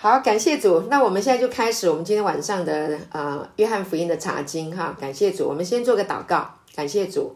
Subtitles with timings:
[0.00, 0.84] 好，感谢主。
[0.88, 4.96] 那我们现在就开始我们今天晚上的呃约翰福音的查经哈。
[5.00, 6.48] 感谢主，我们先做个祷告。
[6.72, 7.34] 感谢主，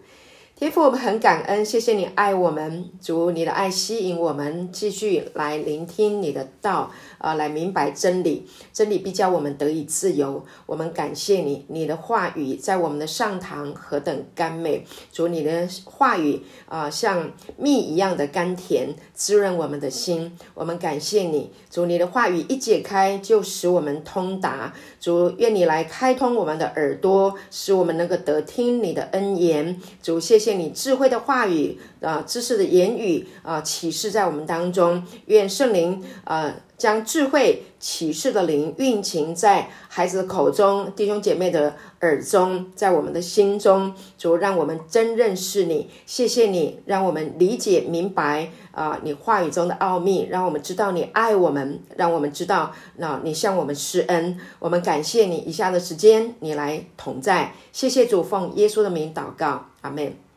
[0.55, 6.93] 天父，我们很感恩，谢谢你爱我们，主你的爱吸引我们继续来聆听你的道。
[7.19, 10.45] 啊，来明白真理，真理必叫我们得以自由。
[10.67, 14.85] 我们感谢你，你的话语在我们的上堂何等甘美。
[15.13, 20.37] 主，你的话语啊，像蜜一样的甘甜，滋润我们的心。
[20.55, 24.75] 我们感谢你，主，你的话语一解开，就使我们通达。
[25.01, 29.81] 主，愿你来开通我们的耳朵，使我们能够得听你的恩言。
[30.03, 35.07] 主，谢谢谢你智慧的话语啊，知识的言语啊，启示在我们当中。
[35.27, 36.53] 愿圣灵啊。
[36.83, 45.89] 将智慧启示的灵运行在孩子的口中，弟兄姐妹的耳中，在我们的心中，主让我们真认识你。
[46.07, 54.37] 谢谢你，让我们理解明白啊，你话语中的奥秘，让我们知道你爱我们，让我们知道那你向我们施恩。
[54.59, 57.55] 我们感谢你，以下的时间你来同在。
[57.71, 60.32] 谢谢主，奉耶稣的名祷告，阿门。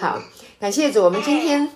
[0.00, 0.20] 好，
[0.58, 1.70] 感谢主，我们今天。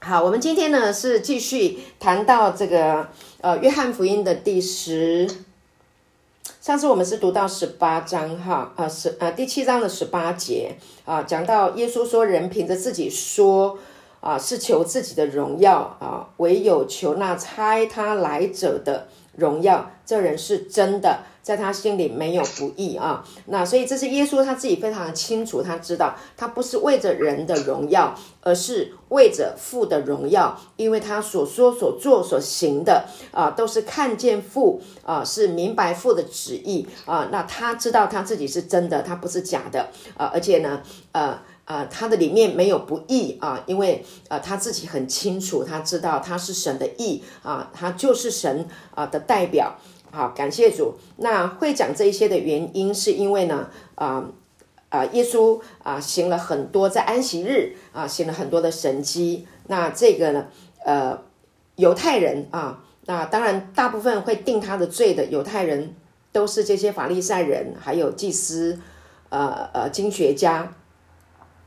[0.00, 3.08] 好，我们今天呢是继续谈到这个
[3.40, 5.28] 呃约翰福音的第十，
[6.60, 13.78] 上次我们是读到十八章哈啊十啊第七章的十八节啊，讲到耶稣说人凭着自己说
[14.20, 21.20] 啊是求自己的荣耀啊，唯有求那差他来者的荣耀，这人是真的。
[21.42, 49.76] 在他心里没有不义啊，那所以这是耶稣他自己非常的清楚，他知道他不是为着人的荣耀，而是为着父的荣耀，因为他所说所做所行的啊，都是看见父啊，是明白父的旨意啊，那他知道他自己是真的，他不是假的啊，而且呢，呃呃，他的里面没有不义啊，因为呃他自己很清楚，他知道他是神的义啊，他就是神啊的代表。
[50.12, 50.94] 好，感谢主。
[51.18, 54.24] 那会讲这一些的原因，是因为呢，啊
[54.88, 59.46] 啊，耶稣啊行了很多在安息日啊行了很多的神迹。
[59.68, 60.46] 那这个呢，
[60.84, 61.16] 呃，
[61.76, 65.94] 犹太人啊，那当然大部分会定他的罪的犹太人，
[66.32, 68.80] 都是这些法利赛人，还有祭司，
[69.28, 70.74] 呃呃，经学家，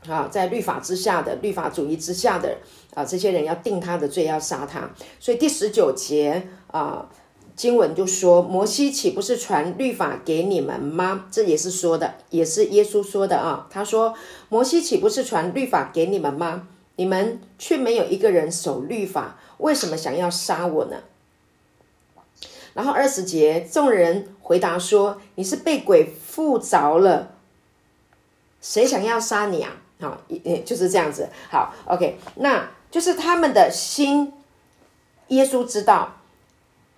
[0.08, 2.56] 啊，在律法之下的律法主义之下的
[2.94, 4.90] 啊，这些人要定他的罪，要杀他。
[5.18, 7.08] 所以第十九节啊。
[7.56, 13.68] 经文就说：“摩西岂不是传律法给你们吗？”这也是说的，也是耶稣说的啊。
[13.70, 14.12] 他说
[14.50, 16.66] ：“摩西岂不是传律法给你们吗？
[16.96, 20.96] 你们却没有一个人守律法，为什么想要杀我呢？”
[22.74, 27.36] 然后二十节，众人回答说：“你是被鬼附着了，
[28.60, 30.18] 谁想要杀你啊？”好，
[30.64, 31.28] 就是这样子。
[31.50, 34.32] 好，OK，那就是他们的心，
[35.28, 36.16] 耶稣知道。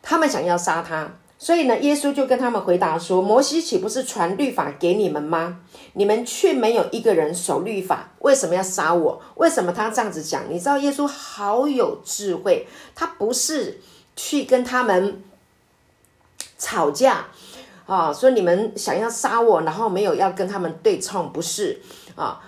[0.09, 5.63] 他们想要杀他，所以呢，耶稣就跟他们回答说：“摩西岂不是传律法给你们吗？
[5.95, 9.21] 你们却没有一个人守律法，为什么要杀我？
[9.35, 10.45] 为什么他这样子讲？
[10.49, 13.81] 你知道耶稣好有智慧，他不是
[14.15, 15.21] 去跟他们
[16.57, 17.27] 吵架
[17.87, 21.81] 啊，说你们想要杀我，然后没有要跟他们对冲，不是
[22.15, 22.41] 啊？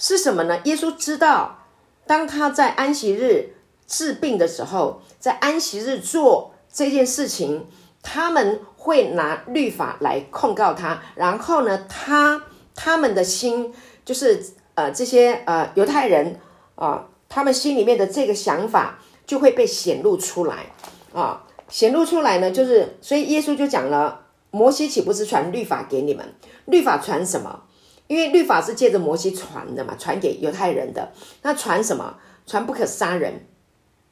[0.00, 0.60] 是什么呢？
[0.64, 1.66] 耶稣知道，
[2.08, 3.54] 当他在安息日
[3.86, 6.50] 治病的时候，在安息日做。
[6.72, 7.66] 这件事情，
[8.00, 12.40] 他们会拿律法来控告他，然后呢，他
[12.76, 13.74] 他们的心
[14.04, 14.40] 就是
[14.76, 16.38] 呃这些呃犹太人
[16.76, 20.66] 啊，他们心里面的这个想法就会被显露出来
[21.12, 26.24] 啊，显露出来呢，就是所以耶稣就讲了，摩西岂不是传律法给你们？
[26.66, 27.64] 律法传什么？
[28.10, 31.12] 因为律法是借着摩西传的嘛，传给犹太人的。
[31.42, 32.18] 那传什么？
[32.44, 33.46] 传不可杀人。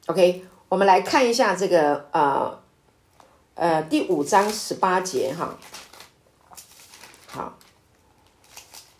[0.05, 0.45] OK。
[0.69, 2.61] 我们来看一下这个呃
[3.55, 5.57] 呃第五章十八节哈，
[7.25, 7.57] 好，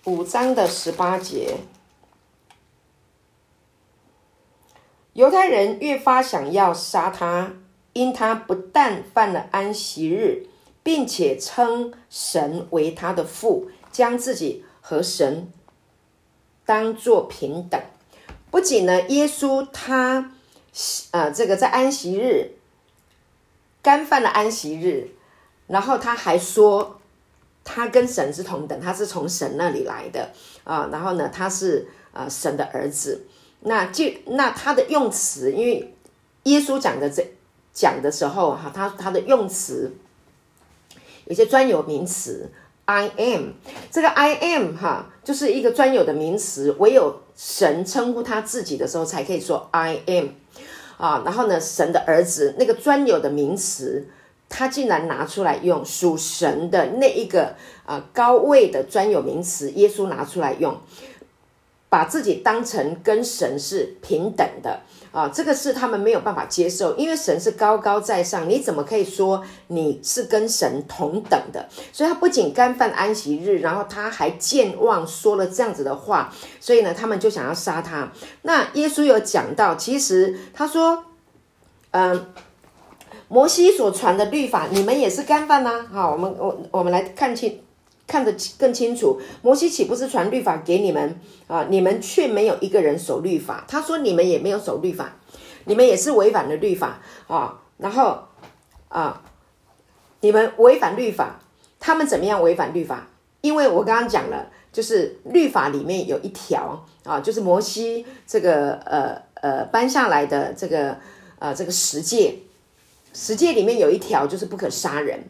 [0.06, 1.58] 五章的十八节，
[5.14, 7.54] 犹太人越发想要杀他，
[7.94, 10.48] 因他不但犯了安息日，
[10.82, 15.52] 并且称神为他的父，将自己和神
[16.66, 17.82] 当做平等。
[18.52, 20.32] 不仅呢，耶稣他。
[21.12, 22.52] 呃，这个在安息日
[23.82, 25.10] 干犯了安息日，
[25.66, 27.02] 然后他还说
[27.64, 30.32] 他跟神是同等，他是从神那里来的
[30.64, 30.88] 啊。
[30.92, 33.26] 然后呢，他是呃神的儿子。
[33.62, 35.94] 那就那他的用词，因为
[36.44, 37.26] 耶稣讲的这
[37.74, 39.92] 讲的时候哈，他他的用词
[41.26, 42.50] 有些专有名词
[42.90, 43.52] ，I am
[43.92, 50.30] 这个 I am 哈，就是一个专有的名词，唯有神称呼他自己的时候才可以说 I am。
[50.98, 54.08] 啊，然后呢，神的儿子那个专有的名词，
[54.50, 57.56] 他竟然拿出来用属神的那一个
[57.86, 60.76] 啊高位的专有名词，耶稣拿出来用，
[61.90, 64.82] 把自己当成跟神是平等的。
[65.12, 71.68] 啊，这个是他们没有办法接受，因为神是高高在上，你怎么可以说你是跟神同等的？
[71.92, 78.12] 所以他不仅干犯安息日，然后他还健忘说了这样子的话，所以呢，他们就想要杀他。
[78.44, 81.06] 那耶稣有讲到，其实他说，
[81.92, 82.28] 嗯，
[83.28, 85.88] 摩西所传的律法，你们也是干犯呐。
[85.92, 87.62] 好，我们我我们来看清。
[88.10, 91.16] 看得更清楚，摩西岂不是传律法给你们
[91.46, 91.68] 啊？
[91.70, 93.64] 你们却没有一个人守律法。
[93.68, 95.16] 他说你们也没有守律法，
[95.66, 97.62] 你们也是违反了律法啊。
[97.78, 98.24] 然后
[98.88, 99.22] 啊，
[100.22, 101.40] 你们违反律法，
[101.80, 103.08] 他们怎么样违反律法？
[103.42, 110.98] 因为我刚刚讲了，就是律法里面有一条啊，就是摩西这个呃呃搬下来的这个
[111.38, 112.40] 呃这个十诫，
[113.14, 115.24] 十诫里面有一条就是不可杀人。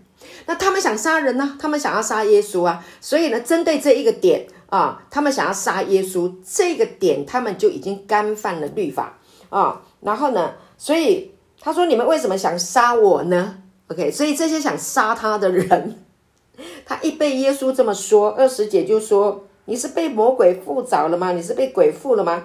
[0.45, 1.57] 那他们想杀人呢？
[1.59, 2.83] 他们想要杀耶稣啊！
[2.99, 9.81] 所以呢，针对这一个点啊，他们想要杀耶稣这个点，他们就已经干犯了律法啊。
[10.01, 11.31] 然后呢，所以
[11.61, 13.57] 他说：“你们为什么想杀我呢
[13.89, 15.99] ？”OK，所以这些想杀他的人，
[16.85, 21.33] 他一被耶稣这么说，二十姐就说：“你是被魔鬼附着了吗？
[21.33, 22.43] 你是被鬼附了吗？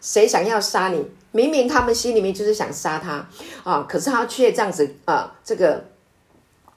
[0.00, 1.04] 谁想要杀你？
[1.30, 3.28] 明明他们心里面就是想杀他
[3.62, 5.84] 啊，可是他却这样子啊，这个。”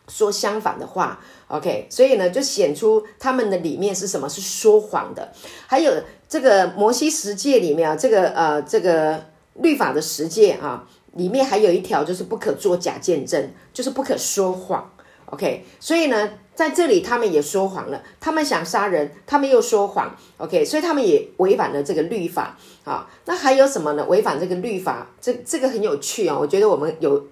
[0.07, 4.27] 说相反的话，OK，所以呢，就显出他们的里面是什么？
[4.27, 5.31] 是说谎的。
[5.67, 5.93] 还有
[6.27, 9.23] 这个摩西十诫里面啊，这个呃，这个
[9.55, 14.91] 律法的十诫啊，里面还有一条就是不可做假见证，就是不可说谎。
[15.27, 20.13] OK，所以呢，在这里他们也说谎了，他们想杀人，他们又说谎。
[20.37, 23.09] OK，所以他们也违反了这个律法啊。
[23.25, 24.05] 那还有什么呢？
[24.07, 26.37] 违反这个律法，这这个很有趣啊。
[26.37, 27.27] 我觉得我们有。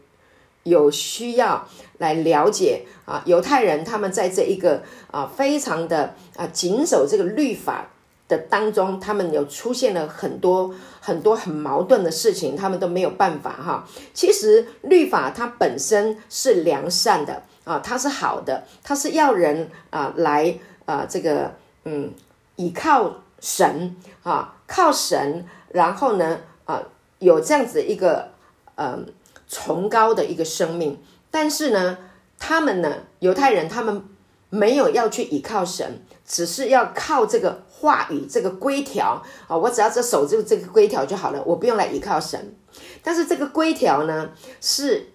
[0.64, 1.68] 有需要
[1.98, 7.88] 来了解啊，犹太人他们在这一个啊非常的啊谨守这个律法
[8.28, 13.88] 的当中，他们有出现了很多很多很矛盾的事情，他们都没有办法哈。
[14.14, 22.14] 其实律法它本身是良善的啊，它是好的，它是要人啊来啊这个嗯
[22.58, 26.84] 依靠神啊，靠神，然后呢啊
[27.18, 28.30] 有这样子一个
[28.76, 29.08] 嗯。
[29.50, 30.98] 崇高的一个生命，
[31.30, 31.98] 但是呢，
[32.38, 34.01] 他们呢，犹太人他们
[34.50, 42.56] 没有要去依靠神，只是要靠这个话语、这个规条啊，我只要这守住这个规条就好了，我不用来依靠神。
[43.04, 44.30] 但是这个规条呢，
[44.62, 45.10] 是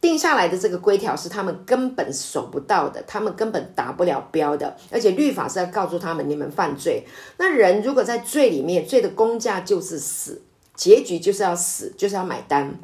[0.00, 7.06] 定下来的，这个规条是他们根本守不到的，他们根本达不了标的，而且律法是要告诉他们，你们犯罪。
[7.38, 10.42] 那人如果在罪里面，罪的公价就是死，
[10.74, 12.78] 结局就是要死，就是要买单。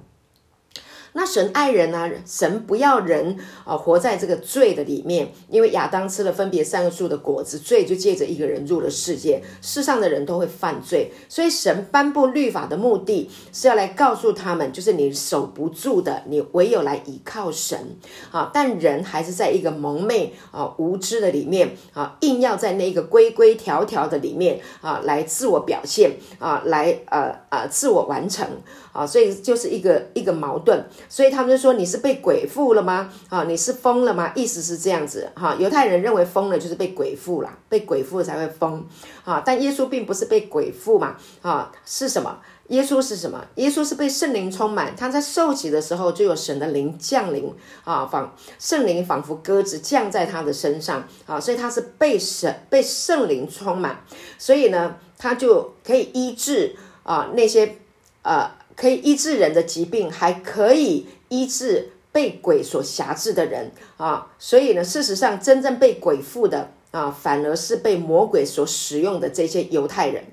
[1.14, 17.96] 那神爱人啊，神不要人啊活在这个罪的里面，因为亚当吃了分别三个树的果子，罪就借着一个人入了世界，世上的人都会犯罪，所以神颁布律法的目的是要来告诉他们，就是你守不住的，你唯有来依靠神
[18.30, 18.50] 啊。
[18.54, 28.46] 但人还是在一个蒙昧啊无知的里面啊，硬要在那个规规条条的里面啊来自我表现啊，来呃呃自我完成。
[28.92, 33.10] 啊，所以就是一个一个矛盾，所以他们就说你是被鬼附了吗？
[33.30, 34.31] 啊，你是疯了吗？
[34.34, 35.56] 意思是这样子哈。
[35.58, 38.86] 犹太人认为疯了就是被鬼附了，被鬼附才会疯
[39.24, 39.43] 啊。
[39.44, 42.38] 但耶稣并不是被鬼附嘛，啊，是什么？
[42.69, 43.43] 耶稣是什么？
[43.56, 47.52] 耶稣是被圣灵充满，他在受洗的时候就有神的灵降临
[47.84, 54.05] 啊，仿圣灵仿佛鸽子降在他的身上啊，所以他是被神被圣灵充满，
[54.38, 57.76] 所以呢，他就可以医治啊那些
[58.22, 58.50] 呃。
[58.76, 64.29] 可以医治人的疾病，还可以医治被鬼所辖制的人啊！
[64.38, 70.24] 所以呢，事实上，真正被鬼附的啊，反而是被魔鬼所使用的这些犹太人。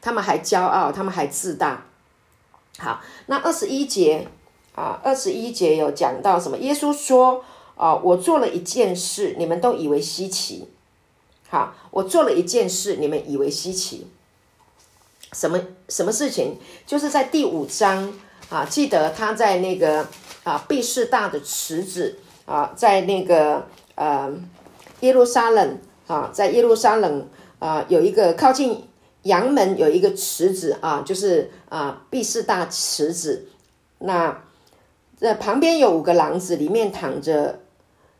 [0.00, 1.86] 他们还骄傲，他们还自大。
[2.78, 4.28] 好，那二十一节
[4.74, 6.56] 啊，二十一节有讲到什么？
[6.58, 7.44] 耶稣说
[7.76, 10.68] ：“啊，我做了一件事，你们都以为稀奇。
[11.48, 14.06] 好，我做了一件事，你们以为稀奇。”
[15.32, 16.56] 什么什么事情？
[16.86, 18.12] 就是在第五章
[18.48, 20.06] 啊，记得他在那个
[20.44, 24.32] 啊，毕士大的池子啊，在那个呃
[25.00, 28.84] 耶路撒冷啊，在耶路撒冷啊，有一个靠近
[29.22, 33.48] 阳门有一个池子啊，就是啊毕士大池子。
[33.98, 34.42] 那
[35.20, 37.60] 这旁边有五个廊子，里面躺着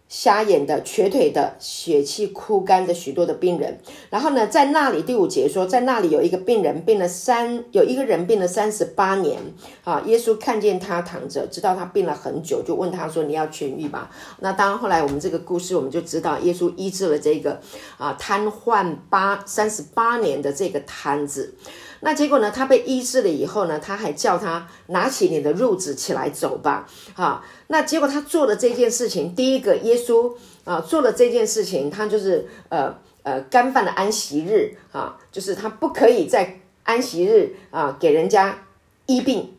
[0.08, 3.78] 瞎眼的、瘸腿的、血气枯干的许多的病人。
[4.10, 9.38] 然后呢，在那里第五节说，在那里有一个病人病了三，有一个人病了三十八年
[9.84, 10.02] 啊。
[10.06, 14.10] 耶稣看见他躺着，知道他病了很久，就问他说：“你要痊愈吧？”
[14.40, 17.60] 那当然，后来我们这个故事我们就知道，耶稣医治了这个
[17.98, 21.54] 啊瘫痪八三十八年的这个瘫子。
[22.00, 22.50] 那结果呢？
[22.50, 23.78] 他被医治了以后呢？
[23.78, 26.88] 他还叫他拿起你的褥子起来走吧。
[27.14, 30.32] 哈，那结果他做的这件事情，第一个，耶稣
[30.64, 38.58] 啊做了这件事情，他就是呃呃干犯了安息日啊，就是他不可以在安息日啊给人家
[39.06, 39.54] 医病。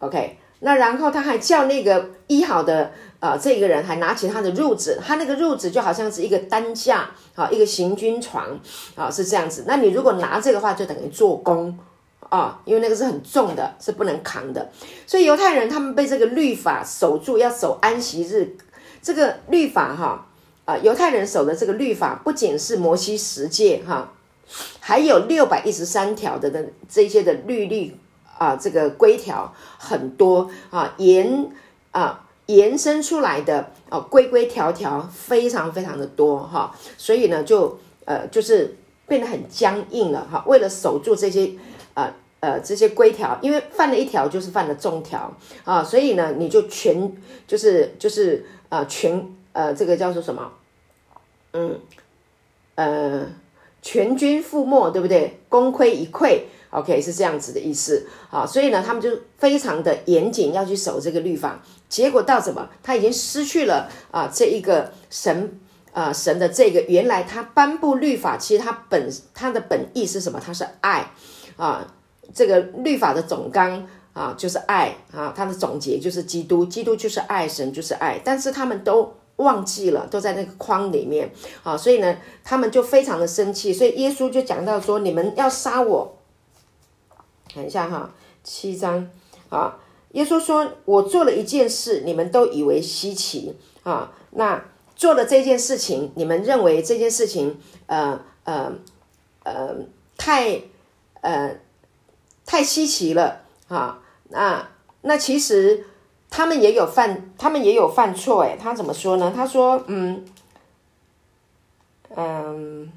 [0.00, 2.92] OK，那然后他还叫那个医好的。
[3.20, 8.56] 啊，这个人还拿起他的褥子，他那个褥子就好像是一个担架啊，一个行军床
[8.94, 9.64] 啊，是这样子。
[9.66, 11.76] 那你如果拿这个话，就等于做工
[12.28, 14.70] 啊，因为那个是很重的，是不能扛的。
[15.04, 18.56] 所以犹太人他们被这个律法守住，要守安息日。
[19.02, 20.26] 这个律法哈
[20.64, 24.12] 啊，犹太人守的这个律法，不仅是摩西十诫哈，
[24.78, 27.96] 还有六百一十三条的的这些的律例
[28.38, 31.50] 啊，这个规条很多啊，严
[31.90, 32.26] 啊。
[32.48, 38.74] 延伸出来的哦，规规条条非常非常的多哈，所以呢，就呃就是
[39.06, 40.42] 变得很僵硬了哈。
[40.46, 41.52] 为了守住这些
[41.92, 45.30] 呃呃这些规条，因为犯了一条就是犯了众条
[45.64, 47.12] 啊，所以呢，你就全
[47.46, 50.50] 就是就是呃全呃这个叫做什么？
[51.52, 51.78] 嗯
[52.76, 53.26] 呃
[53.82, 55.38] 全军覆没，对不对？
[55.50, 56.44] 功亏一篑。
[56.70, 61.62] OK，是这样子的意思啊，所以呢，他们就非常的严谨，要去守这个律法。
[61.88, 62.68] 结果到什么？
[62.82, 65.60] 他已经失去了啊，这一个神
[65.92, 70.38] 啊，神的这个原来他颁布律法，其实他本他的本意是什么？
[70.38, 71.10] 他是爱
[71.56, 71.86] 啊，
[72.34, 78.20] 这个律法的总纲啊，就是爱啊，它的总结就是基督，基督就是爱，神就是爱。
[78.24, 81.30] 但是他们都忘记了，都在那个框里面
[81.62, 83.72] 啊，所以呢，他们就非常的生气。
[83.72, 86.18] 所以耶稣就讲到说：“你们要杀我。”
[87.52, 88.10] 看一下哈，
[88.42, 89.08] 七章
[89.48, 89.76] 啊，
[90.12, 94.12] 耶稣说：“我做了一件事，你们都以为稀奇啊。
[94.30, 94.64] 那
[94.96, 98.72] 做了这件事情，你们认为这件事情，呃呃
[99.44, 99.76] 呃，
[100.16, 100.62] 太
[101.20, 101.56] 呃
[102.46, 104.02] 太稀奇了啊。
[104.30, 104.68] 那
[105.02, 105.84] 那其实
[106.30, 108.42] 他们也有犯，他们也有犯错。
[108.42, 109.32] 诶，他怎么说呢？
[109.34, 110.24] 他说：嗯
[112.16, 112.92] 嗯。”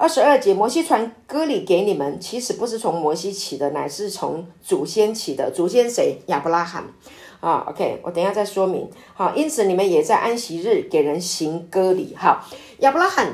[0.00, 5.50] 二十二节，摩西传歌里给你们，其实不是从摩西起的，乃是从祖先起的。
[5.54, 6.18] 祖先谁？
[6.28, 6.84] 亚伯拉罕
[7.40, 7.66] 啊。
[7.68, 8.88] OK，我等下再说明。
[9.12, 12.16] 好，因此你们也在安息日给人行割礼。
[12.16, 12.42] 好，
[12.78, 13.30] 亚伯拉罕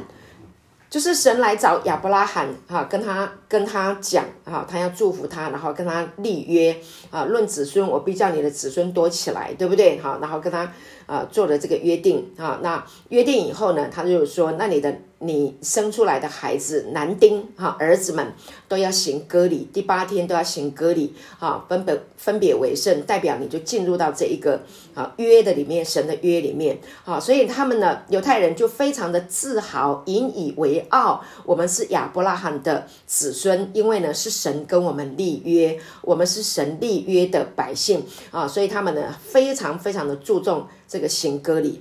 [0.91, 6.77] 就是神来找亚伯拉罕，哈，跟他跟他讲，哈，他要祝福他，然后跟他立约
[7.13, 10.01] 啊，论子孙，我必叫你的子孙多起来，对不对？
[10.01, 10.73] 好，然后跟他
[11.07, 12.59] 啊做了这个约定啊。
[12.61, 14.99] 那约定以后呢，他就说，那你的。
[15.19, 18.35] 你生出来的孩子男丁哈，儿子们
[18.69, 24.61] 都要行割礼，第八天都要行割礼啊，分别分别为圣，代表你就进入到这一个
[24.95, 41.81] 啊约的里面，神的约里面啊，所以他们呢，犹太人就非常的自豪，引以为傲，我们是亚伯拉罕的子孙，因为呢是神跟我们立约，我们是神立约的百姓啊，所以他们呢非常非常的注重这个行割礼。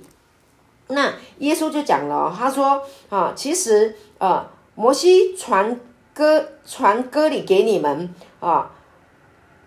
[0.88, 5.80] 那耶稣就讲了，他说啊，其实啊，摩西传
[6.14, 8.70] 歌传歌礼给你们啊，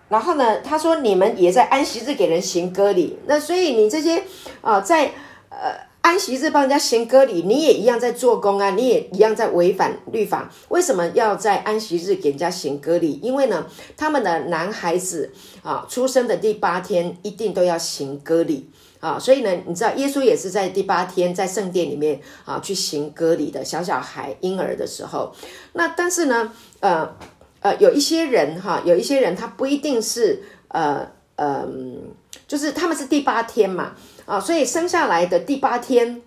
[0.08, 4.24] 然后呢，他说你们也在安息日给人行歌礼，那所以你这些
[4.62, 5.12] 啊，在
[5.50, 10.50] 呃安息日帮人家行歌礼，你也一样在做工啊，你也一样在违反律法。
[10.70, 13.20] 为什么要在安息日给人家行歌礼？
[13.22, 18.70] 因为呢，他们的男孩子啊，出生的第八天一定都要行歌礼。
[19.00, 25.34] 啊，所以呢，你知道耶稣也是在第八天在圣殿里面啊去行割礼的小小孩婴儿的时候，
[25.74, 26.52] 那但是呢，
[26.82, 27.16] 呃
[27.62, 31.66] 呃，有一些人哈，有一些人他不一定是呃呃，
[32.46, 33.94] 就是他们是第八天嘛
[34.26, 36.22] 啊，所以生下来的第八天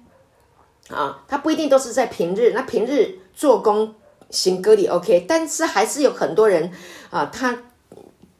[0.88, 3.94] 啊，他不一定都是在平日，那平日做工
[4.30, 6.70] 行割礼 OK，但是还是有很多人
[7.10, 7.58] 啊，他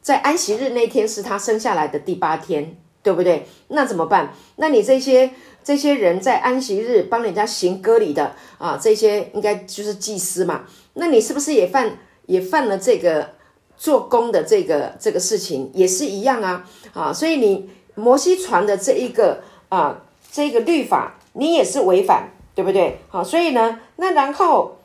[0.01, 2.77] 在安息日那天是他生下来的第八天。
[3.03, 3.45] 对不对？
[3.67, 4.33] 那怎么办？
[4.55, 5.29] 那你这些
[5.63, 10.63] 这些人在安息日帮人家行割礼的啊，这些应该就是祭司嘛？
[10.93, 13.31] 那你是不是也犯也犯了这个
[13.77, 16.65] 做工的这个这个事情，也是一样啊？
[16.93, 22.99] 啊，所以你摩西传的这一个啊这个律法，你也是违反，对不对？
[23.09, 24.77] 好，所以呢，那然后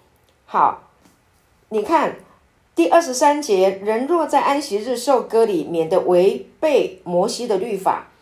[0.44, 0.90] 好，
[1.68, 2.16] 你看。
[2.78, 8.12] 第二十三节，人若在安息日受割礼，免得违背摩西的律法。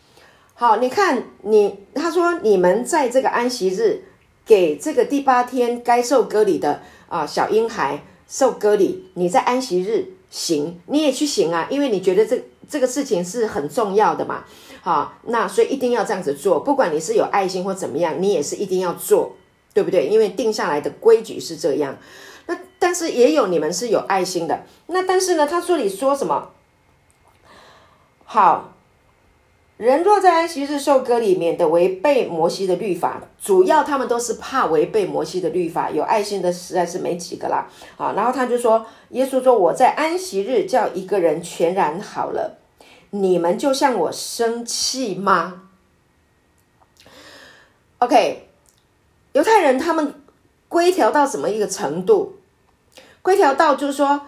[0.54, 4.04] 好，你看你，他说你们在这个安息日
[4.46, 14.44] 给这个第八天该受割礼的啊小婴孩受割礼，你在安息日行，你也去行啊，因为你觉得这这个事情是很重要的嘛。
[14.80, 19.36] 好，那所以一定要这样子做，不管你是有爱心或怎么样，你也是一定要做，
[19.74, 20.06] 对不对？
[20.06, 21.98] 因为定下来的规矩是这样。
[22.86, 26.52] 但是也有你们是有爱心的，那但是呢，他说你说什么？
[28.24, 28.72] 好。
[29.76, 37.66] 人若在安息日受割里面的违背摩西的律法，主要他们都是怕违背摩西的律法，有爱心的实在是没几个啦。
[37.96, 42.58] 啊，然后他就说，耶稣说我在安息日叫一个人全然好了，
[43.10, 45.62] 你们就向我生气吗
[47.98, 48.48] ？OK，
[49.32, 50.14] 犹太人他们
[50.68, 52.35] 规条到什么一个程度？
[53.26, 54.20] 规条到就是说，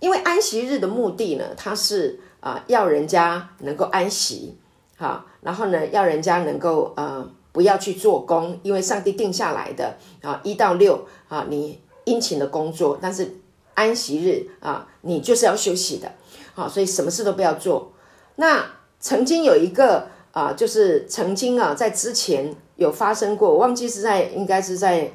[0.00, 4.56] 因为安息日的目的呢，它是啊要人家能够安息。
[4.96, 13.36] 好，然后呢，要人家能够呃不要去做工，因为上帝定下来的啊一到六啊你殷勤的工作，但是
[13.74, 16.10] 安息日啊你就是要休息的，
[16.54, 17.92] 好，所以什么事都不要做。
[18.36, 18.64] 那
[18.98, 25.12] 曾经有一个啊，就是曾经啊在之前有发生过，我忘记是在应该是在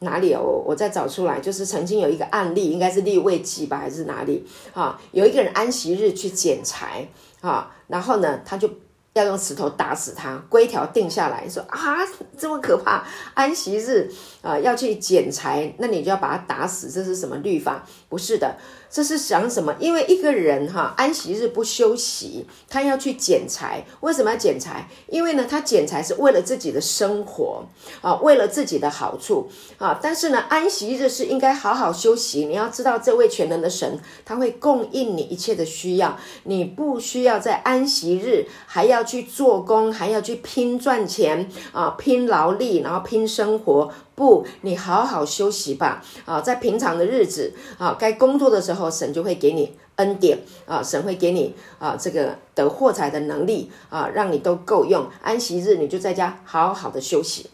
[0.00, 5.00] 哪里哦，我再找出来，就是曾经有一个案例，应该是立位记吧还是哪里啊？
[5.12, 7.08] 有一个人安息日去捡柴
[7.40, 8.68] 啊，然后呢他就。
[9.12, 11.96] 要用石头打死他，规条定下来说啊，
[12.38, 13.04] 这么可怕！
[13.34, 14.08] 安息日
[14.40, 17.84] 啊，要去捡柴，那你就要把他打死，这是什么律法？
[18.08, 18.56] 不是的。
[18.90, 19.72] 这是想什么？
[19.78, 23.84] 因为一个人哈，安息日不休息，他要去捡柴。
[24.00, 24.88] 为什么要捡柴？
[25.06, 27.64] 因为呢，他捡柴是为了自己的生活
[28.00, 29.98] 啊，为了自己的好处啊。
[30.02, 32.46] 但是呢，安息日是应该好好休息。
[32.46, 36.18] 你要知道，这位全能的神，他会供应你一切的需要。
[36.42, 43.92] 你不需要在安息日还要去做工，还要去拼赚钱啊，拼劳力，然后拼生活。
[44.20, 46.04] 不，你好好休息吧。
[46.26, 55.08] 啊，在平常的日子啊，该工作的时候，神就会给你恩典啊，神会给你啊这个得获财的能力啊，让你都够用。
[55.22, 57.48] 安息日你就在家好好的休息。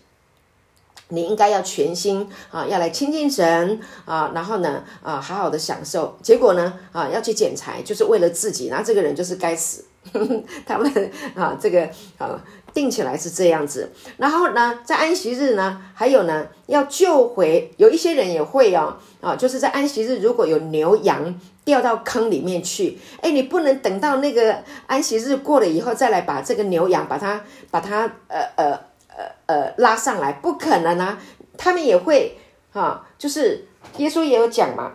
[1.10, 6.18] 你应该要全心啊，要来亲近神啊，然后呢啊，好好的享受。
[6.20, 8.66] 结果呢啊，要去捡柴，就是为了自己。
[8.68, 9.84] 那这个人就是该死。
[10.66, 11.88] 他们啊，这个
[12.18, 12.40] 啊。
[12.74, 27.40] 定起来是这样子，然后呢，在安息日呢，还有呢，要救回有一些人也会哦，啊，就是在安息日如果有牛羊掉到坑里面去，哎，你不能等到那个安息日过了以后再来把这个牛羊把它
[27.70, 31.18] 把它呃呃呃呃拉上来，不可能啊，
[31.56, 32.36] 他们也会
[32.74, 33.66] 哈，就是
[33.96, 34.92] 耶稣也有讲嘛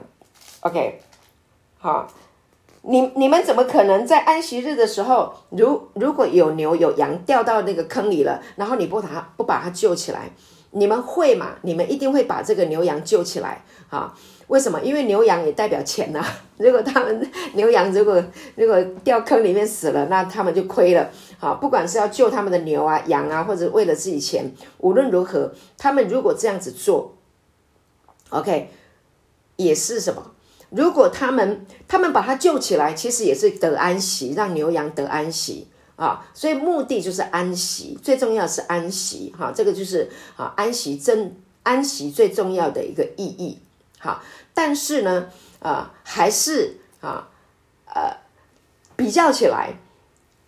[0.60, 1.02] ，OK，
[1.80, 2.08] 好。
[2.84, 10.32] 你你们怎么可能在安息日的时候，如如果有牛有羊掉到那个坑里了，然后你不把它不把它救起来，
[10.72, 11.56] 你们会吗？
[11.62, 14.13] 你们一定会把这个牛羊救起来啊？
[14.48, 14.82] 为什么？
[14.82, 16.26] 因为牛羊也代表钱呐。
[16.58, 18.22] 如果他们牛羊如果
[18.56, 21.10] 如果掉坑里面死了，那他们就亏了。
[21.39, 27.15] 好，不管是要救他们的牛啊羊啊，或者为了自己钱，无论如何，他们如果这样子做
[28.30, 28.72] ，OK，
[29.58, 30.32] 也是什么？
[30.71, 36.25] 如果他们他们把他救起来，其实也是得安息，让牛羊得安息啊。
[36.34, 39.51] 所以目的就是安息，最重要是安息哈。
[39.53, 43.60] 这个就是啊安息真安息最重要的一个意义。
[43.99, 45.27] 哈，但是呢
[45.60, 47.27] 啊还是啊
[47.93, 48.15] 呃
[48.95, 49.73] 比较起来，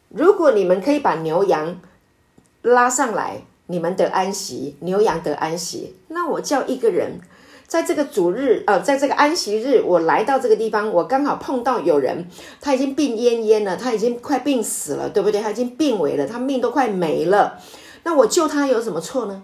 [0.08, 1.82] 如果你们可以把牛羊
[2.62, 7.20] 拉上来，你们得安息，牛羊得安息，那我叫一个人。
[7.68, 12.28] 在这个主日，呃，在这个安息日，我来到这个地方，我刚好碰到有人，
[12.62, 15.42] 他已经病恹恹了，他已经快病死了，对不对？
[15.42, 17.60] 他已经病危了，他命都快没了。
[18.04, 19.44] 那我救他有什么错呢？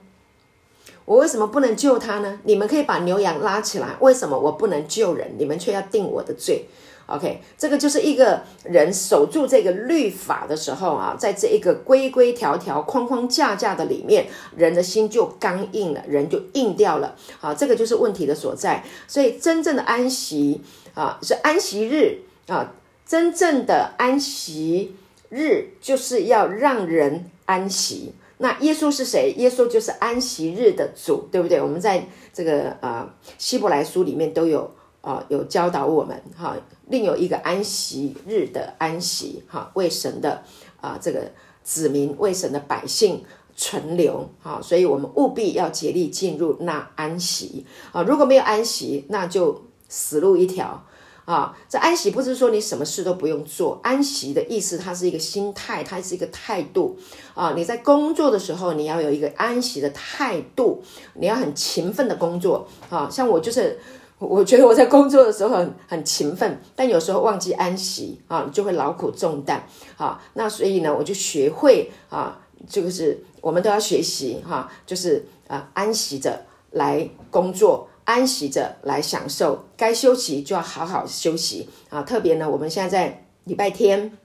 [1.06, 2.40] 我为什么不能救他呢？
[2.44, 5.34] 你们可以把牛羊拉起来，为什么我不能救人？
[5.40, 6.68] 你们却要定我的罪
[7.10, 17.16] ？OK，这个就是一个人守住这个律法的时候啊，在这一个规规条条、框框架架的里面，人的心就刚硬了，人就硬掉了。
[17.40, 18.84] 好，这个就是问题的所在。
[19.08, 20.62] 所以，真正的安息
[20.94, 22.74] 啊，是安息日啊，
[23.06, 24.96] 真正的安息
[25.30, 28.14] 日就是要让人安息。
[28.42, 29.34] 那耶稣是谁？
[29.38, 31.60] 耶稣就是安息日的主，对不对？
[31.62, 36.56] 我们在这个呃希伯来书里面都有啊，有教导我们哈。
[36.88, 40.44] 另有一个安息日的安息，哈，为神的
[40.82, 41.32] 啊这个
[41.64, 43.24] 子民，为神的百姓
[43.56, 48.02] 存留，哈，所以我们务必要竭力进入那安息啊！
[48.04, 50.84] 如果没有安息，那就死路一条
[51.26, 56.98] 啊，这安息不是说你什么事都不用做，安息的意思，它是一个心态，它是一个态度
[57.36, 57.54] 啊。
[57.56, 60.82] 你在工作的时候，你要有一个安息的态度，
[61.14, 63.08] 你要很勤奋的工作啊。
[63.12, 63.80] 像我就是，
[64.20, 69.66] 我觉得我在工作的时候很很勤奋，但有时候忘记安息啊，就会劳苦重担
[69.98, 70.22] 啊。
[70.36, 77.88] 那所以呢，我就学会啊，就是我们都要学习哈，就是啊，安息着来工作。
[78.06, 82.02] 安息着来享受，该休息就要好好休息啊！
[82.02, 84.18] 特别呢，我们现在在礼拜天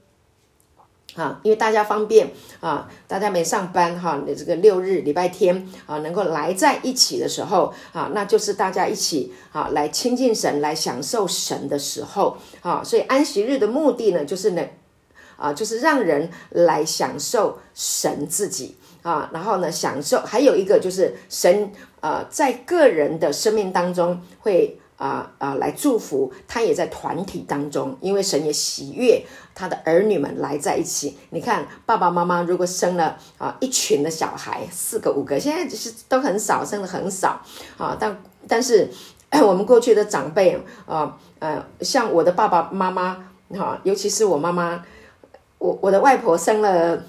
[1.14, 12.82] 啊，因为大家方便啊，大家没上班哈，你这个六日礼拜天啊，能够来在一起的时候啊，那就是大家一起啊来亲近神，来享受神的时候啊。
[12.84, 14.62] 所以安息日的目的呢，就是呢
[15.36, 21.72] 啊，就是让人来享受神自己啊，然后呢，享受还有一个就是神。
[22.04, 31.16] 呃，在个人的生命当中会啊啊来祝福，他也在团体当中，因为神也喜悦他的儿女们来在一起。
[31.30, 37.40] 你看爸爸妈妈如果生了啊一群的小孩，四个五个，现在是都很少，生的很少
[37.76, 37.96] 啊。
[37.98, 38.88] 但但是
[39.42, 44.84] 我们过去的长辈啊呃，像我的爸爸妈妈哈，尤其是我妈妈，
[45.58, 47.02] 我我的外婆生了。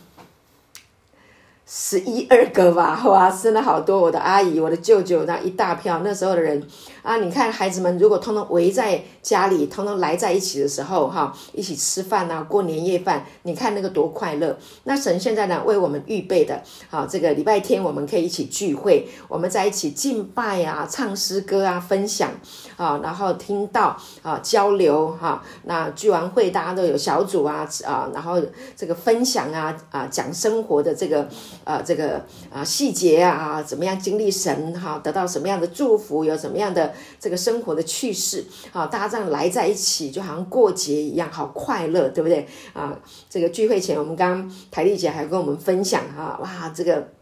[1.67, 3.99] 十一二个吧，哇，生了好多！
[3.99, 6.63] 我的阿姨、我的舅舅，那一大票，那时候的人
[7.05, 14.57] 啊，你看孩子们如果通通围在家里，通通来在一起的时候，哈，一起吃饭啊，过年夜饭，你看那个多快乐！
[14.85, 22.31] 那神现在呢，为我们预备的，好，这个礼拜天我们可以一起聚会，我们在一起敬拜啊，唱诗歌啊，分享
[22.75, 28.41] 啊，然后听到啊，交流哈，那聚完会大家都有小组啊啊，然后
[28.75, 31.29] 这个分享啊啊，讲生活的这个。
[31.63, 42.97] 啊，这个啊细节啊，怎么样经历神哈，得到什么样的祝福，有什么样的这个生活的趣事啊，大家这样来在一起，就好像过节一样，好快乐，对不对啊？
[43.29, 47.14] 这个聚会前，我们刚刚台丽姐还跟我们分享哈，哇，这个。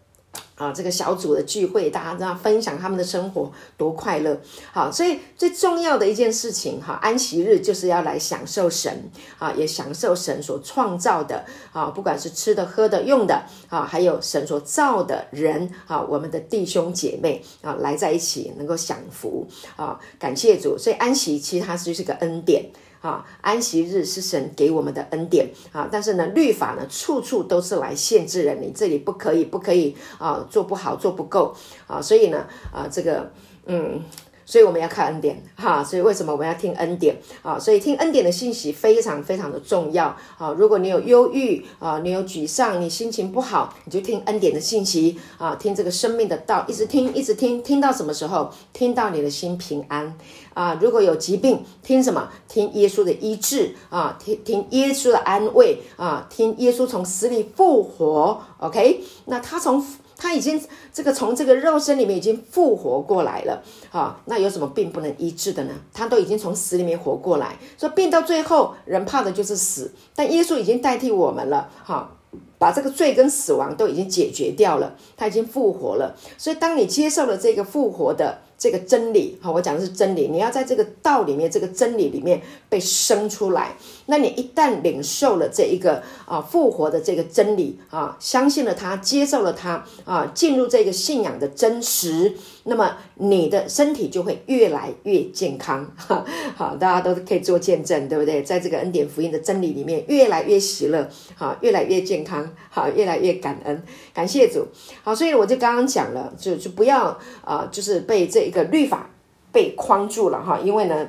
[0.64, 4.40] 啊，这个小组的聚会，大家这样分享他们的生活多快乐。
[4.72, 19.46] 好，所以最重要的一件事情，哈，安息日就是要来享受神啊，也享受神所创造的啊，不管是吃的、喝的、用的啊，还有神所造的人啊，我们的弟兄姐妹啊，来在一起能够享福
[19.76, 20.78] 啊，感谢主。
[20.78, 22.64] 所以安息其实它就是个恩典。
[23.04, 31.54] 啊，安息日是神给我们的恩典啊，但是呢，律法呢，处处都是来限制人，你这里不可以，不可以啊，做不好，做不够
[31.86, 33.30] 啊，所以呢，啊，这个，
[33.66, 34.02] 嗯。
[34.46, 37.58] 所以我们要看恩典哈，所以为什么我们要听恩典啊？
[37.58, 40.54] 所以听恩典的信息非常非常的重要啊！
[40.58, 48.52] 如果你有忧郁啊，你有沮丧，你心情不好，你就听恩典的信息啊，听这个生命的道，一直听，一直听，听到什么时候？
[48.74, 50.16] 听到你的心平安
[50.54, 50.78] 啊！
[50.82, 52.30] 如果有疾病，听什么？
[52.48, 58.42] 听耶稣的医治啊，听听耶稣的安慰啊，听耶稣从死里复活。
[58.60, 59.84] OK，那他从。
[60.24, 60.58] 他已经
[60.94, 65.74] 这个从这个肉身里面已经复活过来了，哈，那有什么病不能医治的呢？
[65.94, 72.10] 他都已经从死里面活过来，说病到最后，人怕的就是死，但耶稣已经代替我们了，哈，
[72.58, 76.16] 把这个罪跟死亡都已经解决掉了，他已经复活了。
[76.38, 78.40] 所以当你接受了这个复活的。
[78.56, 80.30] 这个真理，哈，我讲的是真理。
[80.30, 83.76] 你要在这个道里面，这个真理里面被生出来。
[84.06, 95.86] 那你一旦领受了这一个啊复活的这个真理啊，相信了它，接受了它啊，进入这个信仰的真实，那么你的身体就会越来越健康。
[96.56, 98.42] 好，大家都可以做见证，对不对？
[98.42, 104.66] 在这个恩典福音的真理里面，越来越喜乐，好，越来越健康，好，越来越感恩，感谢主。
[105.04, 108.54] 好，所以我就刚刚讲了，就就不要啊，就是被这一。
[108.54, 109.10] 个律法
[109.52, 111.08] 被框住了哈，因为呢，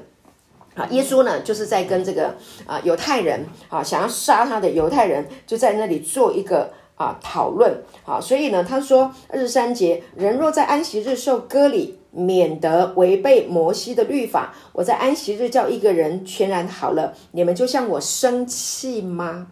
[0.74, 2.34] 啊，耶稣呢就是在跟这个
[2.66, 19.48] 啊犹太人啊想要杀他的犹太人就在那里做一个啊讨论啊，所以呢他说二十三节，人若在安息日受割礼，免得违背摩西的律法，我在安息日叫一个人全然好了，你们就像我生气吗？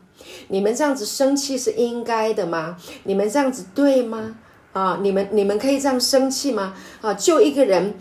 [0.48, 2.76] 你们这样子生气是应该的吗？
[3.04, 4.36] 你们这样子对吗？
[4.72, 6.74] 啊，你们你们可以这样生气吗？
[7.00, 7.94] 啊，救一个人，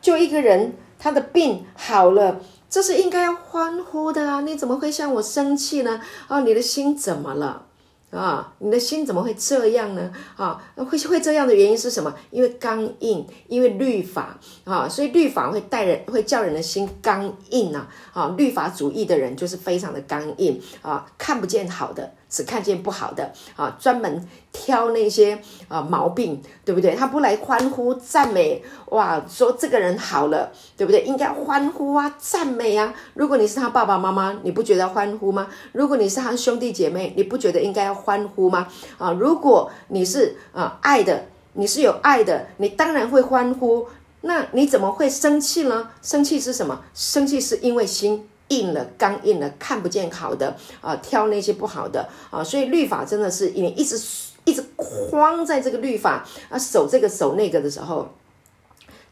[0.00, 4.40] 救一个人，他的病好了，这是应该要欢呼的啊！
[4.42, 6.00] 你怎么会向我生气呢？
[6.28, 7.66] 啊，你的心怎么了？
[8.12, 10.12] 啊，你的心怎么会这样呢？
[10.36, 12.14] 啊，会会这样的原因是什么？
[12.30, 17.88] 因为刚硬，因为律法啊，所以律法会带人，会叫人的心刚硬啊。
[18.12, 22.14] 啊，律法主义的人就是非常的刚硬啊，看不见好的。
[22.30, 25.38] 只看见不好的啊，专门挑那些
[25.68, 26.94] 啊毛病，对不对？
[26.94, 31.02] 他不来欢呼赞美，哇，说这个人好了，对不对？
[31.02, 32.94] 应该欢呼啊，赞美啊。
[33.14, 35.48] 如果你是他爸爸妈妈，你不觉得欢呼吗？
[35.72, 38.68] 如果你是他兄弟姐妹，你不觉得应该要欢呼吗？
[38.96, 43.88] 啊，如果你是啊爱的，你是有爱的，你当然会欢呼。
[44.22, 45.88] 那你怎么会生气呢？
[46.02, 46.82] 生气是什么？
[46.94, 52.44] 生气是因为心硬了、刚硬了，看不见好的啊，挑那些不好的啊。
[52.44, 54.00] 所以律法真的是你一直
[54.44, 58.08] 一直框在这个律法啊，守这个守那个的时候。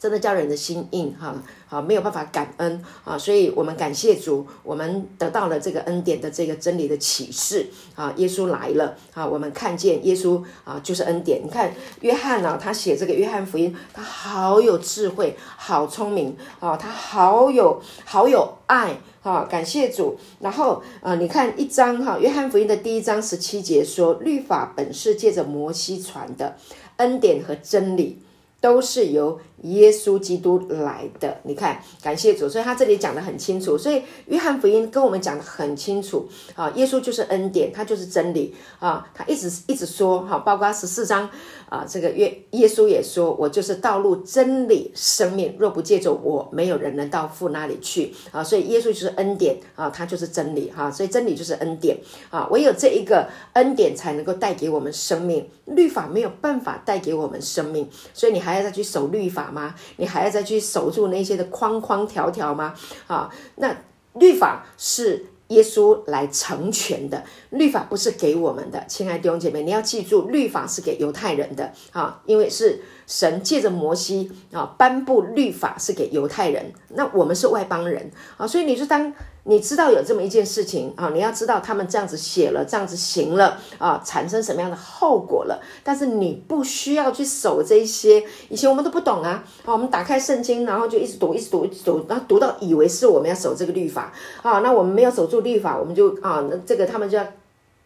[0.00, 1.34] 真的叫人的心硬哈，
[1.66, 11.42] 好没有办法感恩啊，所以我们感谢主，我们得到了这个恩典的这个真理的启示啊，耶稣来了啊，我们看见耶稣啊就是恩典。
[11.44, 20.16] 你看约翰呢，他写这个约翰福音，他好有智慧，好聪明啊，他好有好有爱啊，感谢主。
[20.40, 26.56] 然后啊，你看一章哈，约翰福音的第一章十七节说，律法本是借着摩西传的，
[26.96, 28.18] 恩典和真理。
[28.60, 36.28] 都是由耶稣基督来的，你看，感谢主，所以他这里讲的很清楚，所以约翰福音跟我们讲的很清楚。
[36.54, 38.54] 啊，耶稣就是恩典，他就是真理。
[38.78, 41.28] 啊，他一直一直说哈，包括十四章
[41.68, 48.14] 啊，这个约耶稣也说，我就是道路、真理、生命，若不借着我，没有人能到父那里去。
[48.30, 50.70] 啊，所以耶稣就是恩典啊，他就是真理。
[50.70, 51.98] 哈，所以真理就是恩典。
[52.30, 59.48] 啊，唯有这一个恩典才能够带给我们生命，律法没有办法带给我们生命，所以你还还要再去守律法。
[59.48, 59.74] 吗？
[59.96, 62.74] 你还要再去守住那些的框框条条吗？
[63.06, 63.74] 啊，那
[64.14, 72.82] 律法是耶稣来成全的，律法不是给我们的，亲爱的弟兄姐妹，你要记住，律法是给犹太人的啊，因为是。
[73.08, 79.10] 神借着摩西啊颁布律法是给犹太人，那我们是外邦人啊，所以你就当
[79.48, 85.58] 你知道有这么一件事情啊，你要知道他们这样子写了，这样子行了啊，产生什么样的后果了。
[85.82, 97.26] 但是你不需要去守这些，以前我们都不懂啊啊，我们打开圣经，然后就一直读，一直读，一直读，然后读到以为是我们要守这个律法啊，那我们没有守住律法，我们就啊，那这个他们就要。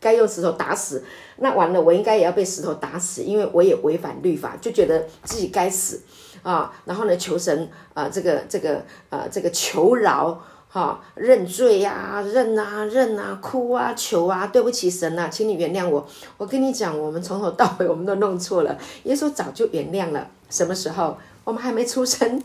[0.01, 1.05] 该用石头打死，
[1.37, 6.03] 那完了，我应该也要被石头打死，因为我也违反律法，就觉得自己该死
[6.43, 6.73] 啊。
[6.85, 10.43] 然后呢，求神啊，这个这个呃，这个求饶
[10.73, 16.09] 哈，认罪呀，认啊认啊，哭啊求啊，对不起神呐，请你原谅我。
[16.39, 20.29] 我跟你讲，我们从头到尾我们都弄错了，耶稣早就原谅了。
[20.49, 21.19] 什么时候？
[21.45, 22.43] 我们还没出生。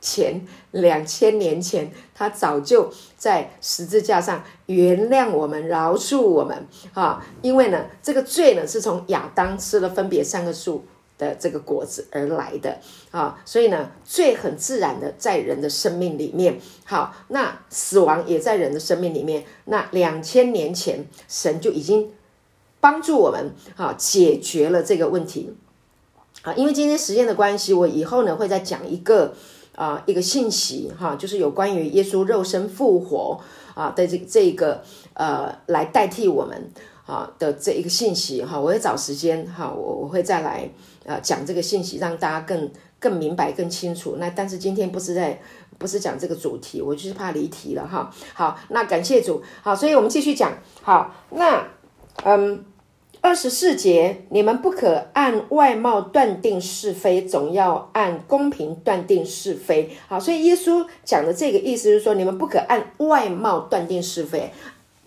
[0.00, 7.20] 前两千年前，他早就在十字架上原谅我们、饶恕我们哈！
[7.42, 10.84] 因为呢，这个罪呢是从亚当吃了分别三个树
[11.18, 12.78] 的这个果子而来的
[13.10, 16.58] 啊，所以呢，罪很自然的在人的生命里面。
[16.84, 19.44] 好，那死亡也在人的生命里面。
[19.66, 22.10] 那两千年前，神就已经
[22.80, 25.54] 帮助我们啊，解决了这个问题
[26.42, 26.54] 啊。
[26.54, 29.34] 因为今天时间的关系，我以后呢会再讲一个。
[29.78, 33.40] 啊，一个信息哈，就是有关于耶稣肉身复活
[33.74, 34.82] 啊的这这个
[35.14, 36.72] 呃，来代替我们
[37.08, 40.70] 啊的这一个信息哈，我会找时间哈，我我会再来
[41.04, 44.16] 呃讲这个信息，让大家更更明白、更清楚。
[44.20, 45.40] 那但是今天不是在
[45.78, 48.10] 不是讲这个主题，我就是怕离题了哈。
[48.34, 50.52] 好，那感谢主，好，所以我们继续讲。
[50.82, 51.66] 好，那
[52.24, 52.64] 嗯。
[53.20, 59.90] 二十四节，你们不可按外貌断定是非，总要按公平断定是非。
[60.06, 64.52] 好，所以耶稣讲的这个意思是说，你们不可按外貌断定是非。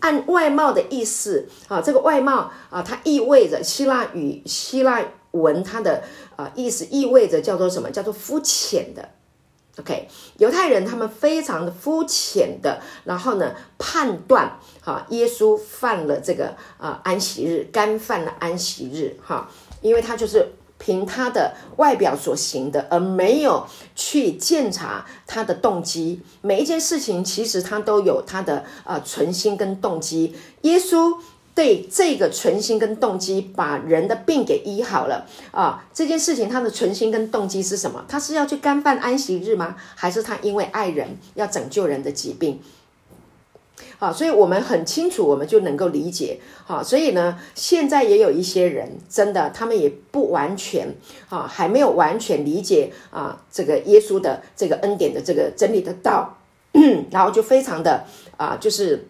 [0.02, 6.04] 按外貌的意思啊，这个外貌啊，它意味着希腊语、希腊文它的
[6.36, 7.90] 啊意思意味着叫做什么？
[7.90, 9.10] 叫做肤浅的。
[9.80, 19.50] OK，犹太人他们非常的肤浅的，然后呢判断哈，耶稣犯了这个啊安息日，干犯了安息日哈，
[19.82, 20.46] 因为他就是
[20.82, 26.22] 凭他的外表所行的，而没有去鉴察他的动机。
[26.42, 30.36] 每一件事情其实他都有他的呃存心跟动机。
[30.64, 31.20] 耶稣。
[31.54, 35.84] 对这个存心跟动机，把人的病给医好了啊！
[35.94, 38.06] 这件事情他的存心跟动机是什么？
[38.08, 39.76] 他是要去干犯安息日吗？
[39.94, 42.62] 还是他因为爱人要拯救人的疾病？
[44.02, 46.40] 啊，所以我们很清楚，我们就能够理解。
[46.66, 50.96] 好，所以呢，现在也有一些人，真的他们也不完全
[51.30, 56.40] 啊，还没有完全理解啊，这个耶稣的这个恩典的这个真理的道，
[57.12, 58.06] 然后就非常的
[58.38, 59.06] 啊，就是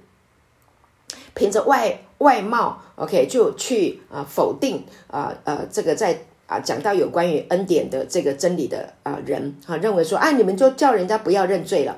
[1.34, 2.02] 凭着外。
[2.22, 11.98] 外貌，OK，就去啊否定啊呃这个在啊讲到有关于恩典的这个真理的啊人啊认为说啊你们就叫人家不要认罪了，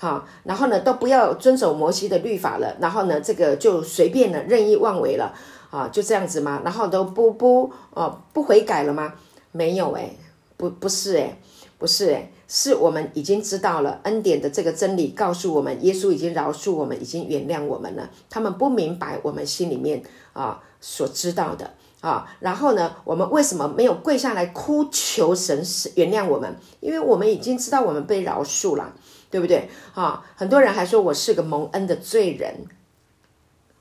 [0.00, 5.34] 好，然后呢都不要遵守摩西的律法了，然后呢这个就随便的任意妄为了
[5.70, 6.62] 啊，就这样子吗？
[6.64, 9.14] 然后都不不哦不悔改了吗？
[9.50, 10.10] 没有哎，
[10.56, 11.40] 不不是哎，
[11.78, 18.08] 不是哎，是我们已经知道了恩典的这个真理，告诉我们耶稣已经饶恕我们，已经原谅我们了。
[18.30, 20.00] 他们不明白我们心里面
[20.32, 22.24] 啊所知道的啊。
[22.38, 25.60] 然后呢，我们为什么没有跪下来哭求神
[25.96, 26.54] 原谅我们？
[26.78, 28.94] 因为我们已经知道我们被饶恕了，
[29.30, 30.24] 对不对啊？
[30.36, 32.66] 很多人还说我是个蒙恩的罪人。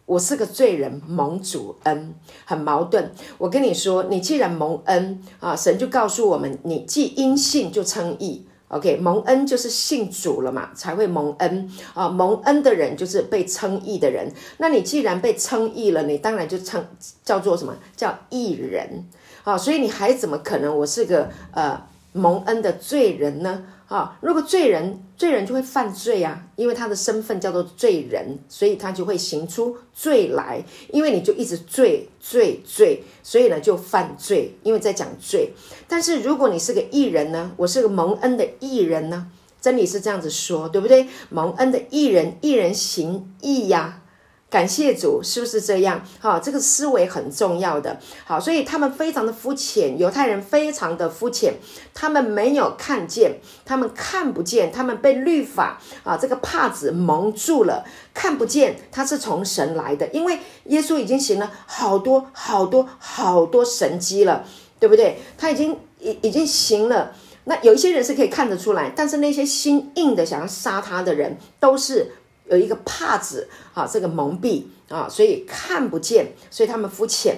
[0.05, 3.11] 我是个罪人，蒙主恩很矛盾。
[3.37, 8.47] 我跟你说，你既然蒙恩啊，神就告诉我们，你既因信就称义。
[8.69, 12.07] OK，蒙恩就是信主了嘛，才会蒙恩啊。
[12.07, 14.31] 蒙恩的人就是被称义的人。
[14.59, 16.85] 那你既然被称义了，你当然就称
[17.25, 19.05] 叫做什么叫义人
[19.43, 19.57] 啊？
[19.57, 23.65] 所以你还怎么可能我是个呃蒙恩的罪人呢？
[23.87, 30.61] 啊，如果罪人，罪人就会犯罪啊，因为他的身份叫做罪人，所以他就会行出罪来。
[30.91, 35.53] 因为你就一直罪罪罪，所以呢就犯罪，因为在讲罪。
[35.87, 39.27] 但是如果你是个艺人呢，我是个蒙恩的艺人呢，
[39.61, 41.07] 真理是这样子说，对不对？
[41.29, 44.01] 蒙恩的艺人，艺人行义呀。
[44.49, 46.01] 感谢主，是不是这样？
[46.19, 47.99] 好，这个思维很重要的。
[48.23, 51.55] 好，所以他们非常的肤浅，犹太人非常的肤浅，
[51.93, 57.83] 他们没有看见，他们看不见，他们被律法啊这个帕子蒙住了，
[58.13, 64.45] 看不见他是从神来的，因为耶稣已经行了好多好多好多神迹了，
[64.79, 65.19] 对不对？
[65.37, 67.13] 他已经已已经行了。
[67.43, 72.13] 那有一些人是可以看得出来，但是那些心硬的想要杀他的人，都是。
[72.49, 77.37] 有一个帕子啊，这个蒙蔽啊，所以看不见，所以他们肤浅，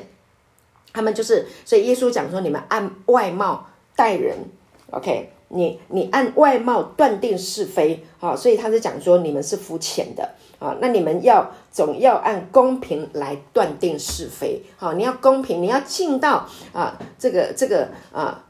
[0.94, 4.38] 他们就是，所以耶稣讲说，你们按外貌待人
[4.92, 18.44] ，OK，你你按外貌断定是非啊，所以他是讲说你们是肤浅的啊，那你们要总要按公平来断定是非，好，你要公平，你要尽到啊这个这个啊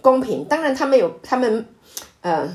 [0.00, 1.66] 公平，当然他们有他们
[2.22, 2.48] 呃，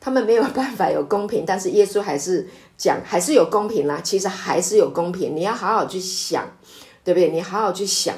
[0.00, 2.48] 他们没有办法有公平，但是耶稣还是。
[2.80, 6.48] 讲还是有公平啦，其实还是有公平，你要好好去想，
[7.04, 7.28] 对不对？
[7.28, 8.14] 你好好去想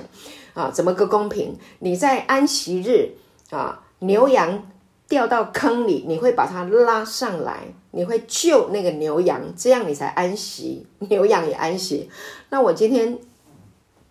[0.54, 1.58] 啊，怎么个公平？
[1.80, 3.16] 你在安息日
[3.50, 4.70] 啊，牛羊
[5.08, 12.08] 掉到坑里，你会把它拉上来，你会救那个牛羊，这样你才安息，牛羊也安息。
[12.50, 13.18] 那我今天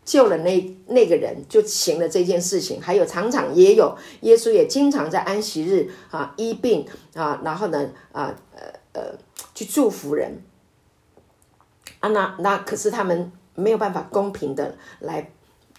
[0.04, 2.82] 救了那那个人，就行了这件事情。
[2.82, 8.62] 还有常常也有耶稣也经常在安息日啊医病啊，然后呢啊呃
[8.92, 9.02] 呃。
[9.62, 10.42] 去祝福人
[12.00, 15.30] 啊，那那可是他们没有办法公平的来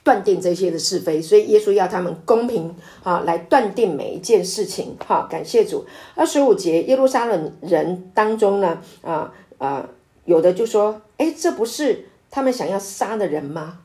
[0.04, 4.96] 断定这些的是非，所以耶稣要他们公平啊来断定每一件事情。
[5.04, 5.84] 哈，感谢主。
[6.14, 9.88] 二十五节，耶路撒冷人当中呢，啊啊，
[10.24, 13.80] 有的就说：“哎，这不是他们想要杀的人吗？”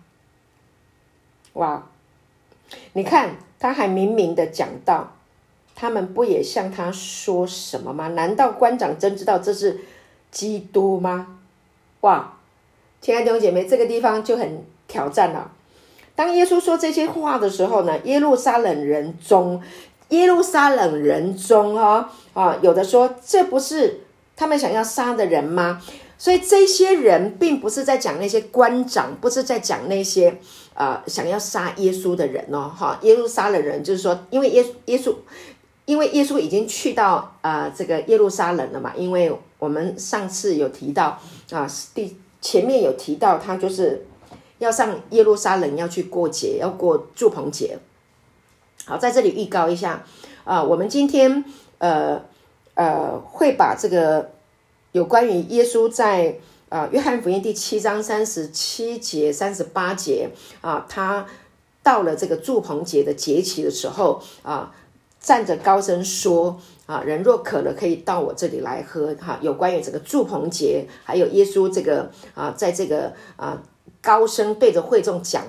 [1.53, 1.89] 哇，
[2.93, 5.16] 你看他还明明的讲到。
[5.79, 8.07] 他们不也向他说什么吗？
[8.07, 9.79] 难道官长真知道这是
[10.31, 11.37] 基督吗？
[12.01, 12.33] 哇，
[12.99, 15.51] 亲爱的弟兄姐妹，这个地方就很挑战了。
[16.15, 19.61] 当耶稣说这些话的时候呢，耶路撒冷人中，
[20.09, 23.99] 耶路撒冷人中哈啊，有的说这不是
[24.35, 25.79] 他们想要杀的人吗？
[26.17, 30.39] 所以这些人并不是在讲那些官长，不是在讲那些
[30.73, 35.13] 呃想要杀耶稣的人哦，哈，耶路撒冷人就是说，因为耶耶稣。
[35.87, 41.17] 因为耶稣已经去到啊这个耶路撒冷了嘛，因为我们上次有提到
[41.49, 44.05] 啊第前面有提到他就是
[44.57, 47.79] 要上耶路撒冷要去过节，要过祝棚节。
[48.85, 50.03] 好，在这里预告一下
[50.43, 51.45] 啊，我们今天
[51.77, 52.21] 呃
[52.73, 54.31] 呃会把这个
[54.91, 56.35] 有关于耶稣在
[56.67, 61.25] 啊约翰福音第七章三十七节三十八节啊，他
[61.81, 64.75] 到了这个祝棚节的节期的时候啊。
[65.27, 73.61] 站着高声说：“啊，人若渴了，可以到我这里来喝。”哈，有关于这个祝棚节，还有耶稣这个啊，在这个啊
[74.01, 75.43] 高声对着会众讲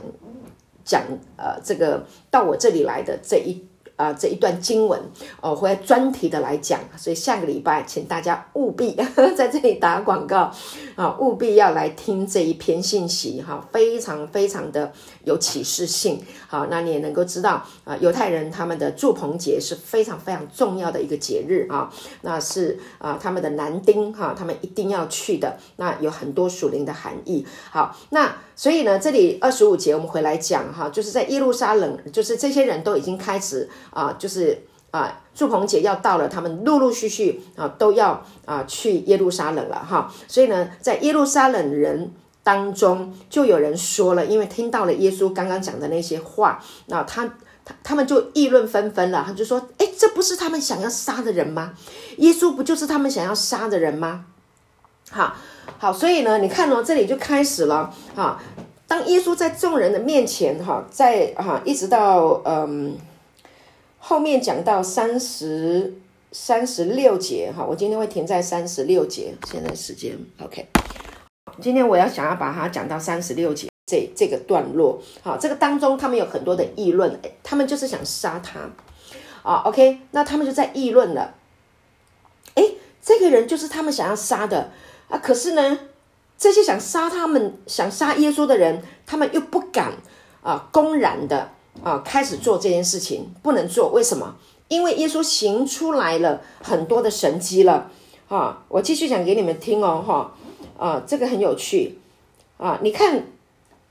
[0.85, 1.05] 讲
[1.37, 3.68] 呃，这个到我这里来的这一。
[3.99, 4.99] 啊，这一段经文
[5.43, 8.97] 哦，会专题的来讲，所以下个礼拜，请大家务必
[9.37, 10.51] 在这里打广告
[10.95, 14.93] 啊，务必要来听这一篇信息哈，非常非常的
[15.25, 16.23] 有启示性。
[16.47, 27.45] 好，那你也能够知道啊，犹太人他们的祝棚节是非常非常重要的一个节日啊，那是啊他们的男丁哈，他们一定要去的，那有很多属灵的含义。
[27.71, 28.33] 好，那。
[28.59, 40.13] 所以呢，这里二十五节我们回来讲哈，就是在耶路撒冷，就是这些人都已经开始啊，就是啊，祝棚节要到了，他们陆陆续续啊都要啊去耶路撒冷了哈。
[40.27, 42.13] 所以呢，在耶路撒冷人
[42.43, 47.27] 当中，就有人说了，因为听到了耶稣刚刚讲的那些话，那他
[47.65, 49.23] 他他们就议论纷纷了。
[49.27, 51.75] 他就说：“哎，这不是他们想要杀的人吗？
[52.17, 54.25] 耶稣不就是他们想要杀的人吗？”
[55.11, 55.35] 好
[55.79, 58.41] 好，所以呢，你看哦，这里就开始了哈。
[58.87, 62.97] 当耶稣在众人的面前哈，在哈一直到嗯
[64.09, 65.93] 后面讲到三十
[66.33, 69.35] 三十六节哈，我今天会停在三十六节。
[69.47, 70.67] 现在时间 OK。
[71.61, 78.61] 今天我要想要把它讲到三十六节这这个段落，好，这个当中他们有很多的议论，他们就是想杀他，
[79.43, 81.35] 啊，OK，那他们就在议论了，
[82.55, 82.65] 哎，
[83.03, 84.71] 这个人就是他们想要杀的
[85.11, 85.81] 啊，可是呢，
[86.39, 89.93] 这些想杀他们、想杀耶稣的人，他们又不敢
[90.43, 91.51] 啊，公然的
[91.83, 94.37] 啊开始做这件事情，不能做，为什么？
[94.69, 97.91] 因为耶稣行出来了很多的神迹了，
[98.29, 100.35] 啊，我继续讲给你们听哦，哈。
[100.79, 101.99] 啊，这个很有趣
[102.57, 102.79] 啊！
[102.85, 103.25] 你看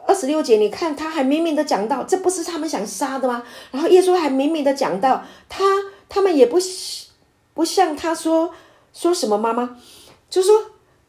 [0.05, 3.43] 二十六节，你看他还明明的讲到，这不是他们想杀的吗？
[3.71, 5.65] 然后耶稣还明明的讲到，他
[6.07, 6.57] 他们也不
[7.53, 8.53] 不像他说
[8.93, 9.75] 说什么妈妈，
[10.29, 10.55] 就说，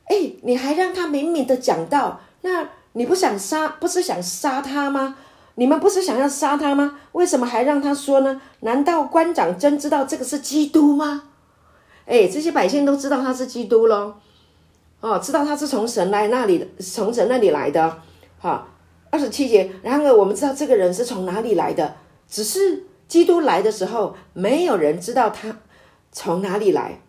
[0.07, 5.17] 哎，你还让他明明的讲到，那你不想杀，不是想杀他吗？
[5.59, 7.01] 你们不是想要杀他吗？
[7.11, 8.41] 为什么还让他说呢？
[8.61, 11.25] 难道官长真知道这个是基督吗？
[12.07, 14.15] 哎，这些百姓都知道他是基督喽。
[15.01, 18.03] 哦，知道他是从神来那里，从神那里来的，
[18.39, 18.69] 哈，
[19.11, 19.69] 二十七节。
[19.83, 21.97] 然而我们知道这个人是从哪里来的，
[22.29, 25.59] 只是基督来的时候，没有人知道他
[26.13, 27.01] 从哪里来。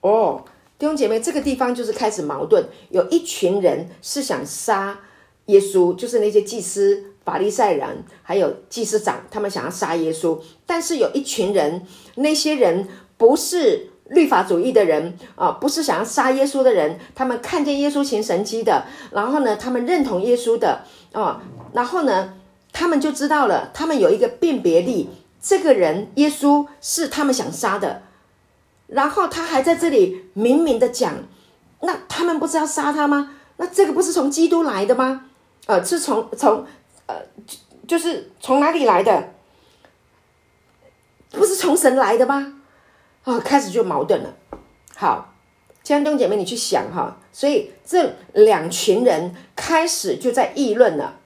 [0.00, 0.44] 哦，
[0.80, 4.98] 弟兄姐妹，这个地方就是开始矛盾，有一群人是想杀
[5.46, 10.40] 耶稣，就是那些祭司、法利赛人，还有祭司长，他们想要杀耶稣。
[10.64, 11.82] 但是有一群人，
[12.14, 13.90] 那些人不是。
[14.08, 22.34] 律法主义的人啊，不是想要杀耶稣的人，他们看见耶稣行神迹的，然后呢，他们认同耶稣的啊，然后呢，
[22.72, 25.08] 他们就知道了，他们有一个辨别力，
[25.42, 28.02] 这个人耶稣是他们想杀的，
[28.86, 31.12] 然后他还在这里明明的讲，
[31.80, 33.32] 那他们不是要杀他吗？
[33.56, 35.22] 那这个不是从基督来的吗？
[35.66, 36.64] 呃，是从从
[37.06, 39.30] 呃，就就是从哪里来的？
[41.30, 42.60] 不是从神来的吗？
[43.24, 44.34] 啊，开始就矛盾了。
[44.94, 45.34] 好，
[45.82, 51.18] 江东姐妹，你去想哈，所以这两群人开始就在议论了。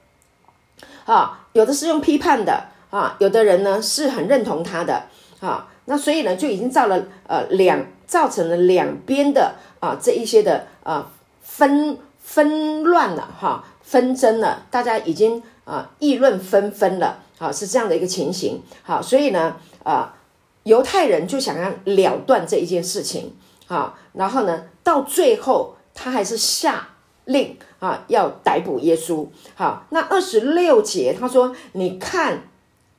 [1.05, 5.07] 啊，有的是用批判的啊，有的人呢是很认同他的
[5.41, 5.68] 啊。
[5.85, 11.11] 那所以呢，就已经造了呃两造成了两边的啊这一些的啊
[11.41, 18.61] 纷纷乱了哈，纷争了，大家已经啊议论纷纷了啊，是这样的一个情形。
[18.83, 20.16] 好，所以呢啊。
[20.64, 23.33] 犹太人就想要了断这一件事情
[23.66, 26.87] 啊，然后呢，到最后他还是下
[27.25, 29.27] 令啊，要逮捕耶稣。
[29.55, 32.43] 好，那二十六节他说：“你看，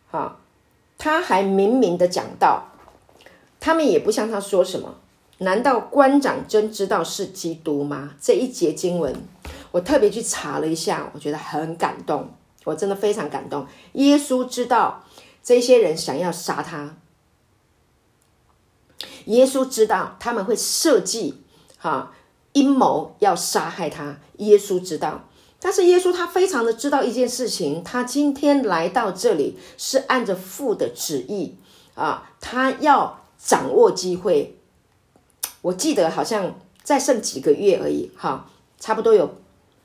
[0.09, 0.37] 啊，
[0.97, 2.71] 他还明明的讲到，
[3.59, 4.95] 他们也不向他说什么。
[5.37, 9.15] 难道官长真知道是基督吗？”这一节经文，
[9.71, 12.27] 我特别去查了一下，我觉得很感动，
[12.63, 13.67] 我真的非常感动。
[13.93, 15.03] 耶稣知道
[15.43, 16.97] 这些人想要杀他。
[19.25, 21.43] 耶稣知道他们会设计
[21.77, 22.11] 哈
[22.53, 25.27] 阴谋要杀害他，耶稣知道，
[25.59, 31.55] 但是耶稣他非常的知道一件事情，他今天来到这里是按着父的旨意
[31.95, 34.57] 啊，他要掌握机会。
[35.61, 38.49] 我记得好像再剩几个月而已，哈，
[38.79, 39.35] 差不多有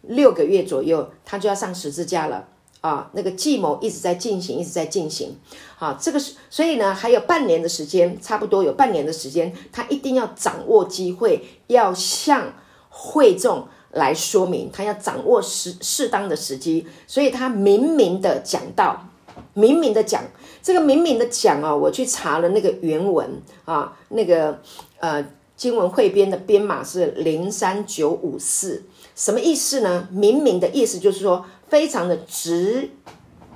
[0.03, 2.49] 六个月左右，他就要上十字架了。
[2.87, 5.37] 啊，那个计谋一直在进行，一直在进行。
[5.77, 12.55] 好，这个是所以呢，还有半年的时间，差不多有半年的时间，他一定要掌握机会，要向
[12.89, 16.87] 会众来说明，他要掌握适适当的时机。
[17.09, 19.09] 所以他明明的讲到，
[19.55, 20.23] 明明的讲，
[20.63, 24.61] 这个明明的讲哦，我去查了那个原文啊，那个
[25.01, 25.27] 呃
[25.57, 28.85] 经文汇编的编码是零三九五四，
[29.17, 30.07] 什么意思呢？
[30.13, 31.45] 明明的意思就是说。
[31.69, 32.91] 非常的直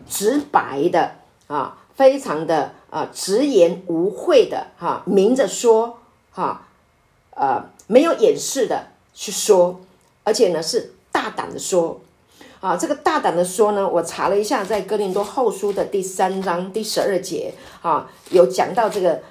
[0.09, 5.99] 直白的啊，非常的啊直言无讳的哈，明着说
[6.33, 6.67] 哈，
[7.35, 9.81] 呃，没有掩饰的去说，
[10.25, 12.01] 而且呢是大胆的说
[12.61, 12.77] 啊。
[12.77, 19.23] 这个大胆的说呢，我查了一下，在哥林多后书的第三章第十二节啊，有讲到这个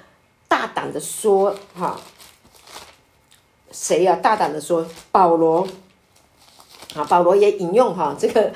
[0.48, 2.00] 大胆的说哈，
[3.70, 4.16] 谁呀？
[4.16, 5.68] 大胆的说，保罗。
[6.94, 8.50] 啊，保罗也引用哈这个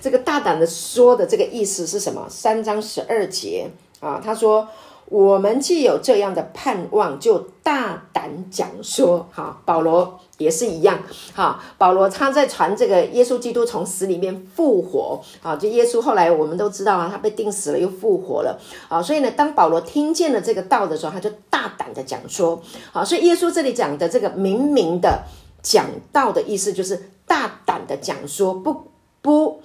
[0.00, 2.26] 这个大胆的说的这个意思是什么？
[2.28, 4.66] 三章十二节啊，他说
[5.10, 9.26] ：“我们既有这样的盼望，就大胆讲说。
[9.30, 11.02] 哈，保罗也是一样。
[11.34, 15.20] 哈，保罗他在传这个耶稣基督从死里面复活。
[15.42, 18.58] 啊，就耶稣后来我们都知道啊，他被钉死了又复活了。
[18.88, 22.62] 啊，所以呢，当保罗听见了这个道的时候，他就大胆的讲说。
[22.90, 25.24] 好，所以耶稣这里讲的这个明明的
[25.62, 28.90] 讲道的意思，就是大胆的讲说，不
[29.22, 29.62] 不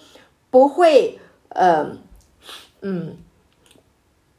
[0.52, 1.18] 不会，
[1.50, 1.98] 呃，
[2.82, 3.18] 嗯，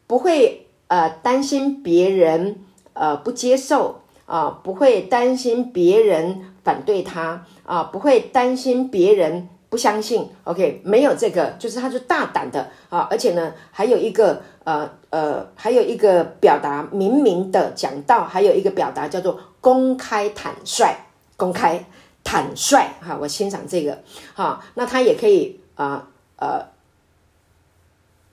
[0.06, 0.62] 不会。
[0.88, 2.60] 呃，担心别人
[2.92, 10.30] 呃不接受啊，不会担心别人反对他啊，不会担心别人不相信。
[10.44, 20.94] OK，没有这个，就是他就大胆的啊，而且呢，还有一个呃呃，还有一个表达明明的讲到，还有一个表达叫做公开坦率，
[21.36, 21.84] 公开
[22.26, 24.02] 坦率哈，我欣赏这个
[24.34, 26.66] 哈，那他也可以啊呃。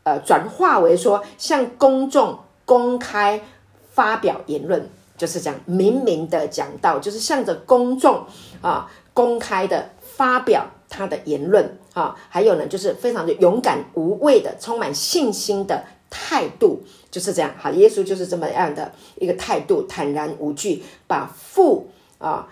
[0.05, 3.41] 呃，转化为说向公众公开
[3.93, 8.25] 发表言论，就是这样明明的讲到，就是向着公众
[8.61, 17.55] 啊公开的发表他的言论啊，还有呢，就是非常的勇敢无畏的，充满信心的态度，就是这样。
[17.57, 22.49] 好，耶稣就是这么样的一个态度，坦然无惧，把父啊。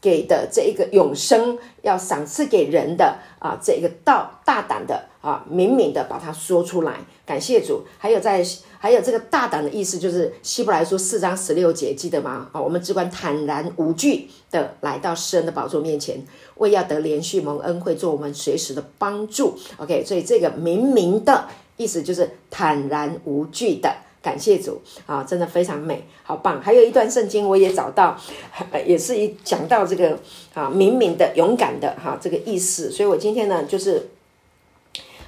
[0.00, 7.82] 给的这一个永生要赏赐给人的啊，这一个道大胆的啊，明明的把它说出来，感谢主。
[7.98, 8.42] 还有在
[8.78, 12.48] 还有这个大胆的意思，就是希伯来书四章十六节，记得吗？
[12.52, 16.24] 啊，我们只管坦然无惧的来到施恩的宝座面前，
[16.56, 19.58] 为要得连续蒙恩惠，做我们随时的帮助。
[19.76, 21.46] OK，所以这个明明的
[21.76, 23.94] 意思就是坦然无惧的。
[24.22, 26.60] 感谢主啊，真的非常美，好棒！
[26.60, 28.14] 还有一段圣经我也找到，
[28.86, 30.18] 也是一讲到这个
[30.52, 32.90] 啊，明明的、勇敢的哈这个意思。
[32.90, 34.10] 所以我今天呢，就是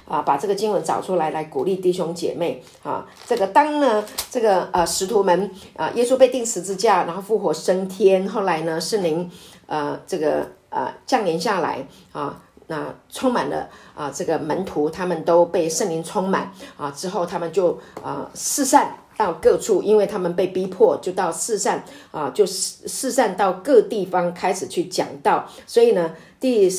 [0.07, 3.07] 啊，把这个经文找出来，来鼓励弟兄姐妹啊。
[3.25, 9.27] 这个当呢，这个呃使徒们啊，耶稣被钉十字架，然后复活升天，后来呢，圣灵
[9.65, 12.42] 呃这个呃降临下来啊。
[12.67, 25.47] 那充满了啊，这个门徒他们都被圣灵充满啊，之后他们就啊四散到各处，因为他们被逼迫，就到四散啊，就四四散到各地方开始去讲道。
[25.67, 26.69] 所以呢，第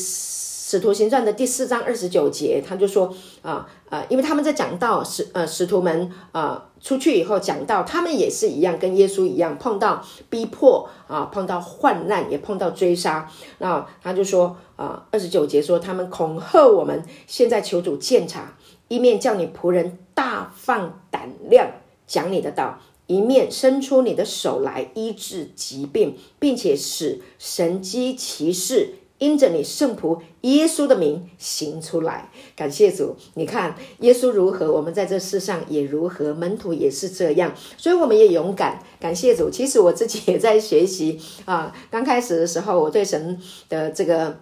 [0.75, 6.65] 使徒行传的第四章二十九节，他就说啊啊，因为他们在讲到，使呃使徒们啊。
[6.81, 13.27] 出去以后讲到，他们也是一样，跟耶稣一样，碰到逼迫啊，碰到患难，也碰到追杀。
[13.59, 18.55] 那他就说啊，二十九节说，他们恐吓我们，现在求主鉴察，
[18.89, 21.71] 一面叫你仆人大放胆量
[22.05, 28.95] 讲你的道，一面伸出你的手来医治疾病，并且使神机骑士。
[29.17, 33.15] 因着你圣仆耶稣的名行出来，感谢主。
[33.35, 38.79] 你看耶稣如何，我们在这世上也如何，门徒也是这样，所以我们也勇敢。
[38.99, 39.49] 感谢主。
[39.49, 41.75] 其实我自己也在学习啊。
[41.89, 43.39] 刚开始的时候，我对神
[43.69, 44.39] 的这个。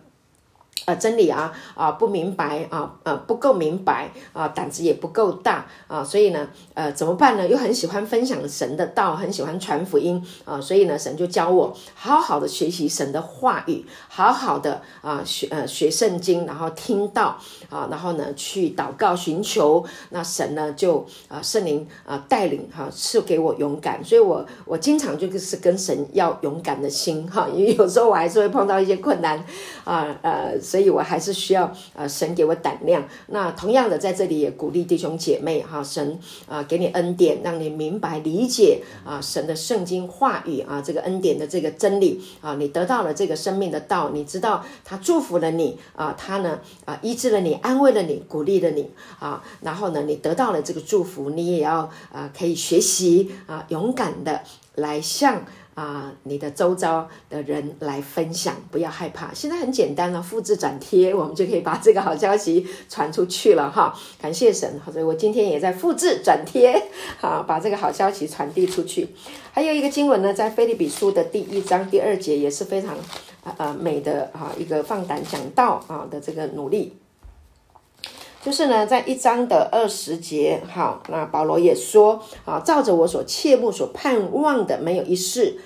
[0.86, 7.48] 呃，真理啊啊不明白啊呃不够明白啊胆子也不够大啊，所以呢呃怎么办呢？
[7.48, 17.38] 又很喜欢分享神的道，很喜欢传福音啊，所以呢神就教我好好的学习神的话语，好好的啊学呃学圣经，然后听到
[17.70, 29.42] 啊，然后呢去祷告寻求，那神呢就啊圣灵啊带领哈赐给我勇敢，所以我我经常就是跟神要勇敢的心哈，因为有时候我还是会碰到一些困难
[29.86, 30.60] 啊呃。
[30.64, 33.04] 所以我还是需要呃神给我胆量。
[33.28, 48.90] 那同样的，在这里也鼓励弟兄姐妹哈，神啊给你恩典，让你明白理解啊神的圣经话语啊这个恩典的这个真理啊，你得到了这个生命的道，你知道他祝福了你啊，他呢啊医治了你，安慰了你，鼓励了你
[49.20, 54.42] 啊，然后呢你得到了这个祝福，你也要啊可以学习啊勇敢的
[54.76, 55.46] 来向。
[55.76, 59.34] 啊，你的周遭的人来分享，不要害怕。
[59.34, 63.94] 现在很简单了，复制转贴，我们就可以把这个好消息传出去了哈。
[64.22, 69.08] 感谢神，所以我今天也在复制转贴，好把这个好消息传递出去。
[69.52, 72.96] 还有一个经文呢，在菲利比书的第一章第二节，也是非常
[73.58, 76.94] 呃美的哈一个放胆讲道啊的这个努力。
[78.44, 85.58] 就是呢，在一章的二十节，好，那保罗也说，啊，照着我所切慕、所盼望的，没有一事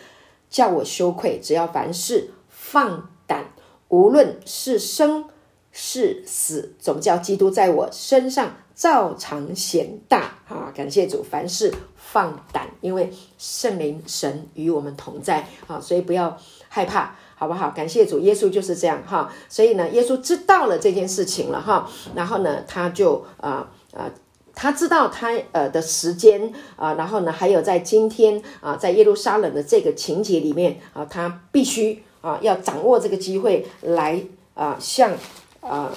[0.47, 1.39] 叫我羞愧。
[1.41, 3.45] 只要凡事放胆，
[3.87, 5.25] 无论是生
[5.71, 10.35] 是死，总叫基督在我身上照常显大。
[10.47, 16.37] 啊，感谢主，凡事放胆，因为圣灵神与我们同在，啊，所以不要
[16.69, 17.15] 害怕。
[17.39, 17.69] 好不好？
[17.69, 19.31] 感谢主，耶稣就是这样哈。
[19.47, 24.09] 所以呢，耶稣知道了这件事情了哈，然后呢，他就啊啊
[24.55, 34.19] 他知道他呃的时间啊，然后呢，还有在今天啊，在耶路撒冷的这个情节里面啊，他必须啊要掌握这个机会来
[34.55, 35.13] 啊向
[35.61, 35.93] 啊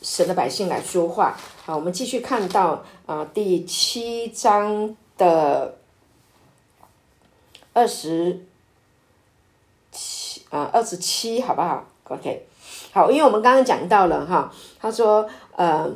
[0.00, 1.36] 神的百姓来说话。
[1.66, 5.76] 好，我们继续看到啊第七章的
[7.74, 8.46] 二十
[10.50, 12.46] 啊二十七，好不好？OK，
[12.92, 15.90] 好，因为我们刚刚讲到了哈，他说呃。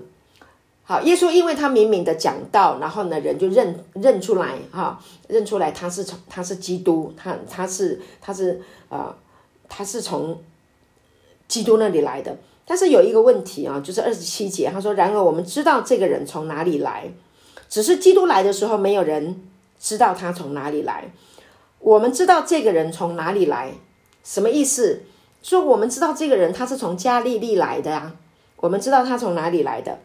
[0.85, 9.15] 好，耶稣因为他明明的讲到，然后呢，人就认认出来哈，认出来他是从他是基督，他他是他是啊，
[9.69, 10.37] 他是从
[11.47, 12.37] 基督那里来的。
[12.67, 17.09] 但是有一个问题啊，就是二十七节，他说：“然而我们知道这个人从哪里来，
[17.69, 19.41] 只是基督来的时候，没有人
[19.79, 21.05] 知道他从哪里来。
[21.79, 23.73] 我们知道这个人从哪里来，
[24.25, 25.03] 什么意思？
[25.43, 28.15] 说我们知道这个人他是从加利利来的啊，
[28.57, 29.99] 我们知道他从哪里来的。”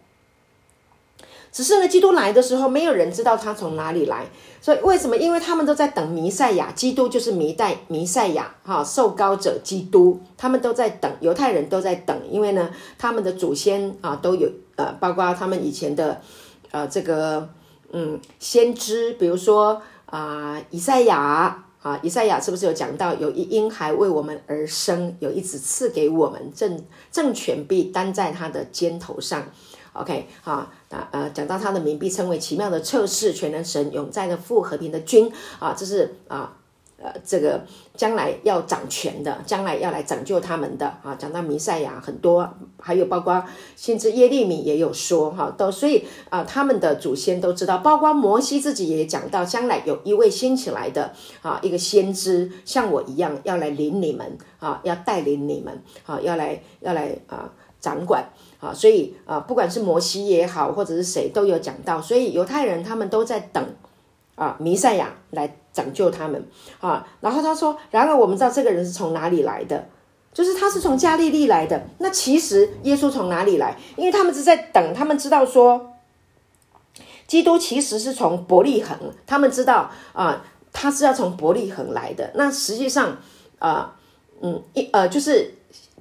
[1.49, 4.27] 只是呢，基督来的时候，没有人知道他从哪里来。
[4.61, 5.15] 所以为什么？
[5.15, 12.15] 因为他们都在等弥赛亚，基督就是弥代弥赛亚，哈，受膏者基督，他们都在等，犹太人都在等。
[12.29, 16.21] 因为呢，他们的祖先啊，都有呃，包括他们以前的
[16.69, 17.49] 呃这个
[17.91, 29.45] 嗯先知，比如说啊以赛亚啊，以赛亚是不是有讲到有一婴孩为我们而生，有一子赐给我们，正政权必担在他的肩头上。
[29.93, 36.56] OK，好，那呃，讲到他的名，必称为奇妙的测试，全能神永在的富和平的君啊，这是啊，
[36.99, 37.63] 呃，这个
[37.95, 41.15] 将来要掌权的，将来要来拯救他们的啊。
[41.15, 43.43] 讲到弥赛亚很多，还有包括
[43.75, 58.27] 先知耶利米也有说哈，都所以啊，他们的祖先都知道，包括摩西自己也讲到，将来有一位兴起来的啊，一个先知像我一样要来领你们啊，要带领你们啊，要来要来啊掌管。
[58.59, 63.63] 啊，所以啊，不管是摩西也好，或者是谁都有讲到，所以犹太人他们都在等
[64.33, 66.43] 啊，弥赛亚来拯救他们
[66.79, 67.07] 啊。
[67.21, 69.87] 然后他说，然而我们知道这个人是从哪里来的，
[70.33, 71.85] 就是他是从加利利来的。
[71.99, 73.77] 那其实耶稣从哪里来？
[73.95, 75.93] 因为他们是在等，他们知道说，
[77.27, 82.31] 基督其实是从伯利恒，他们知道啊，他是要从伯利恒来的。
[82.35, 83.17] 那实际上
[83.59, 83.93] 啊，
[84.41, 85.53] 嗯，一呃就是。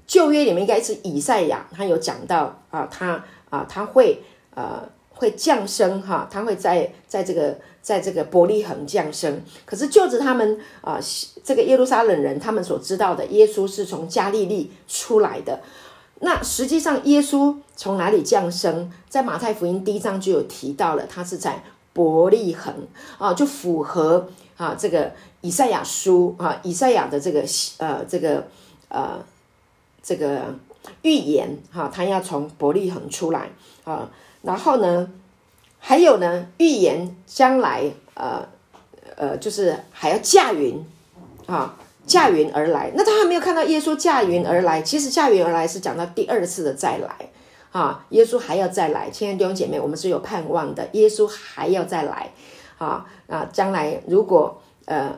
[0.06, 4.22] 旧约里面应该是以赛亚，他有讲到啊，他啊他会
[4.54, 9.40] 呃会降生哈，他会在在这个在这个伯利恒降生。
[9.64, 10.98] 可是就着他们啊
[11.44, 15.60] 这个耶路撒冷人他们所知道的，耶稣是从加利利出来的。
[16.18, 18.90] 那实际上耶稣从哪里降生？
[19.08, 21.62] 在马太福音第一章就有提到了，他是在
[21.92, 22.74] 伯利恒
[23.18, 25.12] 啊，就符合啊这个
[25.42, 27.44] 以赛亚书啊以赛亚的这个
[27.78, 28.48] 呃这个
[28.88, 29.24] 呃。
[30.08, 30.54] 这个
[31.02, 33.50] 预言哈，他要从伯利恒出来
[33.82, 34.08] 啊，
[34.42, 35.10] 然后呢，
[35.88, 37.84] 还有呢，预言将来
[38.14, 38.44] 呃
[39.14, 40.84] 呃，就是还要驾云
[41.46, 42.90] 啊，驾云而来。
[42.96, 47.30] 那他还没有看到耶稣驾云而来，其实驾云而来是讲到第二次的再来
[47.70, 49.08] 啊，耶稣还要再来。
[49.10, 52.32] 亲爱的弟兄姐妹，我们是有盼望的，耶稣还要再来
[52.78, 53.48] 啊啊！
[53.52, 55.16] 将来如果呃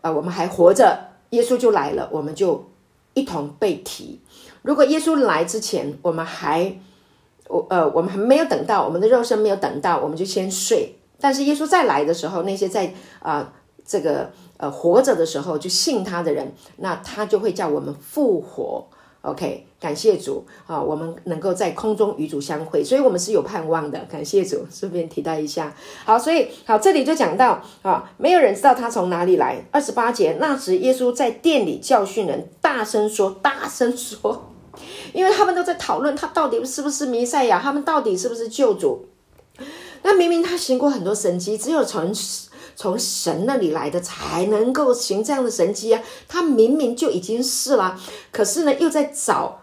[0.00, 2.64] 呃我们还活着，耶稣就来了，我们就
[3.12, 4.18] 一同被提。
[4.62, 6.78] 如果耶稣来之前，我们还，
[7.48, 10.96] 我呃，我们还没有等到我们的肉身没有等到，我们就先睡。
[11.20, 13.52] 但是耶稣再来的时候，那些在啊
[13.84, 18.86] 这个呃活着的时候就信他的人，那他就会叫我们复活。
[19.22, 23.98] OK，感谢主啊，我们能够在空中与主相会，所以我们是有盼望的。
[24.08, 25.74] 感谢主，顺便提到一下。
[26.04, 29.64] 好，所以好，这里就讲到啊，没有人知道他从哪里来。
[29.72, 34.50] 二十八节，那时耶稣在店里教训人，大声说，大声说。
[35.16, 39.06] 因为他们都在讨论他到底是不是弥赛亚，他们到底是不是救主？
[40.02, 42.12] 那明明他行过很多神迹，只有从
[42.76, 46.02] 从神那里来的才能够行这样的神迹啊！
[46.28, 47.98] 他明明就已经是了，
[48.30, 49.62] 可是呢，又在找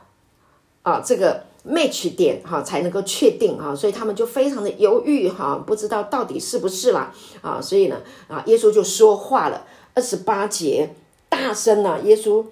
[0.82, 7.62] 啊这个 match 点哈，才能够确定啊，所以他们就非常的犹豫哈，不知道到底是不是啦啊！
[7.62, 7.98] 所以呢
[8.28, 10.96] 啊，耶稣就说话了，二十八节
[11.30, 12.44] 大声啊，耶稣。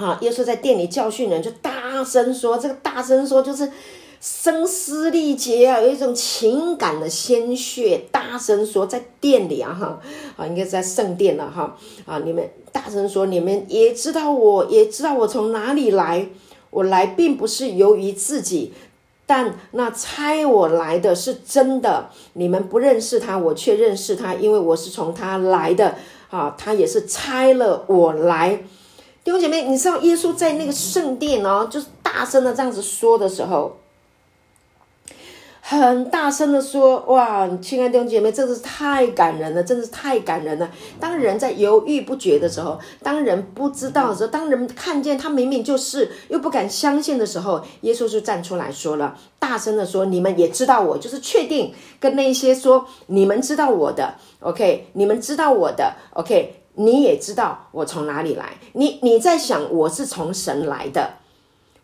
[0.00, 0.18] 啊！
[0.22, 3.70] 耶稣在店里教训人，就大声说：“这个大声说就是
[4.18, 8.06] 声嘶力竭啊，有一种情感的鲜血。
[8.10, 10.00] 大声说，在店里啊，哈
[10.38, 11.76] 啊，应该在圣殿了哈
[12.06, 12.18] 啊！
[12.24, 16.28] 你们大声说，你们也知道，我也知道我从哪里来。
[16.70, 18.72] 我来并不是由于自己，
[19.26, 22.08] 但那猜我来的是真的。
[22.34, 25.96] 你们不认识他，我却认识他，因为我是从他来的
[26.30, 26.54] 啊。
[26.56, 28.62] 他也是猜了我来。”
[29.30, 33.76] 弟兄姐妹，你知道耶稣在那个圣殿哦，就是大声的这样子说的时候，
[35.60, 40.68] 很大声的说：“哇，亲爱的弟兄姐妹，真的是太感人了，真的是太感人了。
[40.98, 61.14] 当人在犹豫不决的时候，当人不知道的时候，当人看见他明明就是又不敢相信的时候，耶稣就站出来说了，大声的说：你们也知道我，就是确定跟那些说你们知道我的，OK，你们知道我的，OK。”你也知道我从哪里来，你你在想我是从神来的，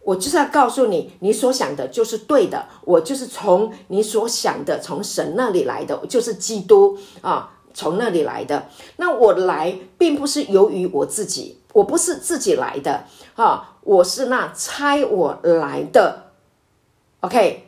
[0.03, 8.69] 我就是要告诉你，你所想的就是对的，我就是从你所想的从神那里来的，就是基督啊，从那里来的。
[8.97, 16.31] 那我来并不是由于我自己，我不是自己来的啊，我是那差我来的
[17.21, 17.66] ，OK。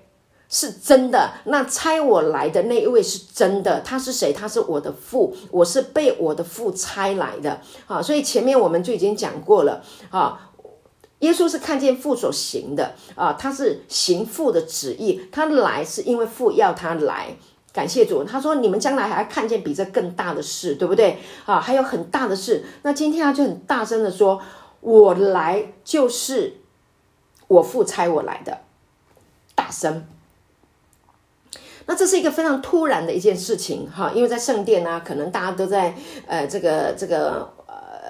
[0.48, 4.32] 是真的，那差我来的那一位是真的，他是谁？
[4.32, 7.60] 他是我的父，我是被我的父差来的。
[7.86, 9.84] 啊，所以前面我们就已经讲过了。
[10.10, 10.50] 啊，
[11.18, 17.36] 耶稣是看见父所行的，啊，他是行父的旨意，他来是因为父要他来。
[17.70, 21.18] 感谢主，他说你们将来还要看见比这更大的事，对不对？
[21.44, 22.64] 啊，还有很大的事。
[22.82, 24.40] 那今天他就很大声的说
[24.80, 26.54] ：“我来就是
[27.46, 28.62] 我父差我来的。”
[29.54, 30.06] 大声。
[31.88, 35.92] 那这是一个非常突然的一件事情，哈，因为在圣殿呢，可能大家都在
[36.28, 37.57] 呃这个这个。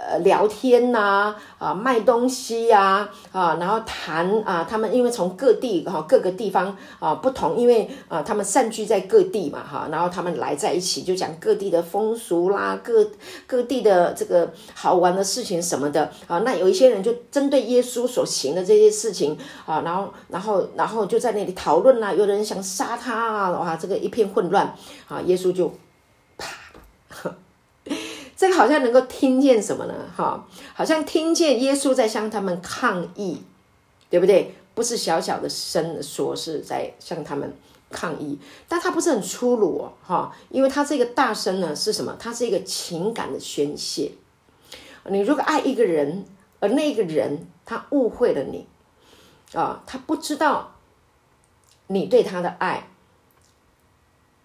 [0.08, 13.06] 呃，聊天呐，啊，卖东西呀，啊，然后谈啊，他们因为从各地哈各个地方啊不同，因为啊他们散居在各地嘛哈，然后他们来在一起就讲各地的风俗啦，各
[13.46, 16.38] 各地的这个好玩的事情什么的啊。
[16.38, 19.36] 那有一些人就针对耶稣所行的这些事情
[19.66, 24.74] 啊，然后然后然后就在那里讨论啦，有的人想杀他啊，哇，这个一片混乱
[25.06, 25.70] 啊，耶稣就。
[28.58, 29.94] 好像能够听见什么呢？
[30.14, 33.42] 哈，好像听见耶稣在向他们抗议，
[34.10, 34.54] 对不对？
[34.74, 37.52] 不是小小的声说，是在向他们
[37.90, 38.38] 抗议，
[38.68, 42.16] 但他不是很粗鲁哦，哈，因为他这个大声呢是什么？
[42.18, 44.12] 他是一个情感的宣泄。
[45.06, 46.24] 你如果爱一个人，
[46.60, 48.66] 而那个人他误会了你，
[49.52, 50.74] 啊，他不知道
[51.86, 52.88] 你对他的爱，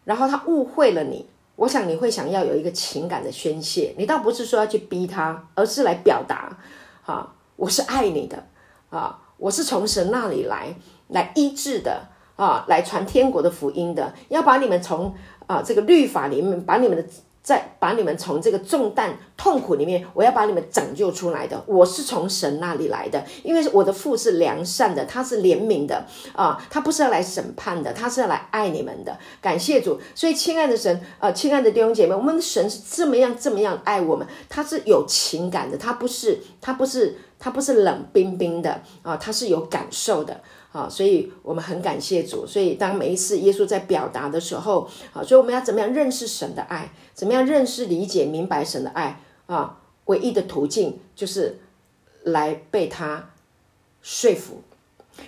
[0.06, 1.28] 然后他误会了你。
[1.56, 6.58] 我想你会想要有一个情感的宣泄，你倒不是说要去逼他，而是来表达，
[7.06, 8.44] 啊，我是爱你的，
[8.90, 10.76] 啊，我是从神那里来，
[11.08, 15.14] 来医治的，啊，来传天国的福音的，要把你们从
[15.48, 17.06] 啊这个律法里面把你们的。
[17.44, 21.62] 在把你们从这个重担、痛苦里面，我要把你们拯救出来的。
[21.68, 29.18] 我是从神那里来的，因为我的父是良善的，他是怜悯的啊，他不是要来审判的，他是要来爱你们的。
[29.42, 40.42] 感谢主，所以亲爱的神，呃，亲爱的弟兄姐妹，我们的神是这么样、这么样爱我们，他是有情感的，他不是，他不是，他不是冷冰冰的啊，他是有感受的。
[40.74, 42.48] 啊，所以我们很感谢主。
[42.48, 46.92] 所以当每一次耶稣在表达的时候，啊，所以我们要怎么样认识神的爱？
[47.14, 49.22] 怎么样认识、理解、明白神的爱？
[49.46, 51.60] 啊，唯一的途径就是
[52.24, 53.30] 来被他
[54.02, 54.64] 说服，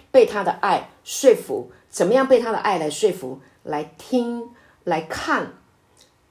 [0.10, 1.70] 被他的爱说服。
[1.92, 3.40] 怎么样被他的爱来说服？
[3.62, 4.50] 来听、
[4.84, 5.54] 来看，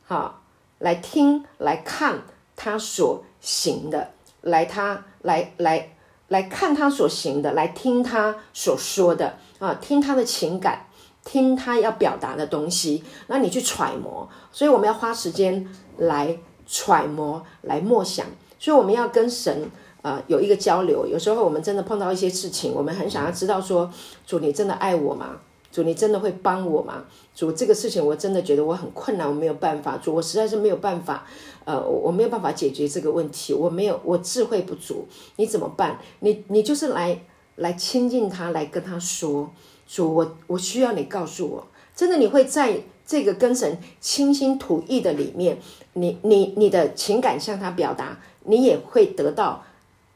[0.06, 0.42] 哈，
[0.80, 2.24] 来听、来看
[2.56, 4.10] 他所行的，
[4.40, 5.93] 来他来来。
[6.28, 10.86] 来看他所行的，来听他所说的啊，听他的情感，
[11.24, 14.28] 听他要表达的东西，那你去揣摩。
[14.50, 15.68] 所以我们要花时间
[15.98, 18.26] 来揣摩，来默想。
[18.58, 19.70] 所以我们要跟神
[20.02, 21.06] 啊有一个交流。
[21.06, 23.92] 有时候我们真的碰到一些事情，我们很想要知道说，
[24.26, 25.36] 主你真的爱我吗？
[25.74, 27.02] 主你真的会帮我吗？
[27.34, 29.96] 主这个事情我真的觉得我很困难，我没有办法。
[29.96, 31.26] 主我实在是没有办法。
[31.64, 35.98] 呃，我没有办法解决这个问题，我没有，我智慧不足，你怎么办？
[36.20, 37.18] 你你就是来
[37.56, 39.50] 来亲近他，来跟他说，
[39.84, 41.66] 主我我需要你告诉我，
[41.96, 45.58] 真的你会在这个跟神倾心吐意的里面，
[45.94, 49.64] 你你你的情感向他表达，你也会得到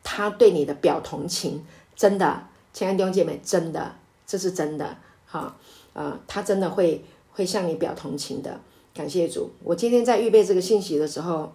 [0.05, 1.65] 他对你的表同情，
[1.97, 3.97] 真的，亲爱的弟兄姐妹，真的，
[4.27, 4.99] 这是真的，
[5.29, 5.55] 哈，
[5.93, 8.59] 呃，他真的会会向你表同情的。
[8.95, 11.53] 感谢主，我今天在预备这个信息的时候，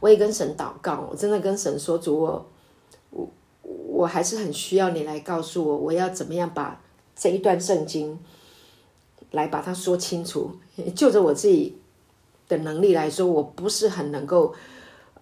[0.00, 2.46] 我也跟神祷告，我真的跟神说：主，我
[3.10, 3.28] 我
[3.62, 6.78] 我还是很需要你来告诉我，我要怎么样把
[7.16, 8.18] 这一段圣经
[9.30, 10.50] 来把它说清楚。
[10.94, 11.78] 就着我自己
[12.48, 14.52] 的能力来说，我不是很能够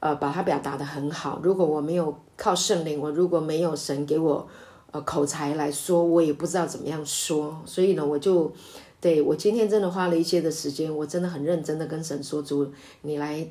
[0.01, 1.39] 呃把它表达的很好。
[1.45, 4.49] 如果我没有靠圣灵，我如果没有神给我
[4.91, 7.63] 呃口才来说，我也不知道怎么样说。
[7.65, 8.53] 所以呢，我就。
[9.01, 12.69] 对我今天真的花了一些的时间，我真的很认真的跟神说：“主，
[13.03, 13.49] 你来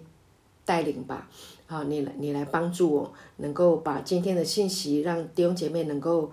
[0.66, 1.30] 带领吧，
[1.68, 6.30] 啊，你来你来帮助我，能够把今天的信息让弟兄姐妹能够，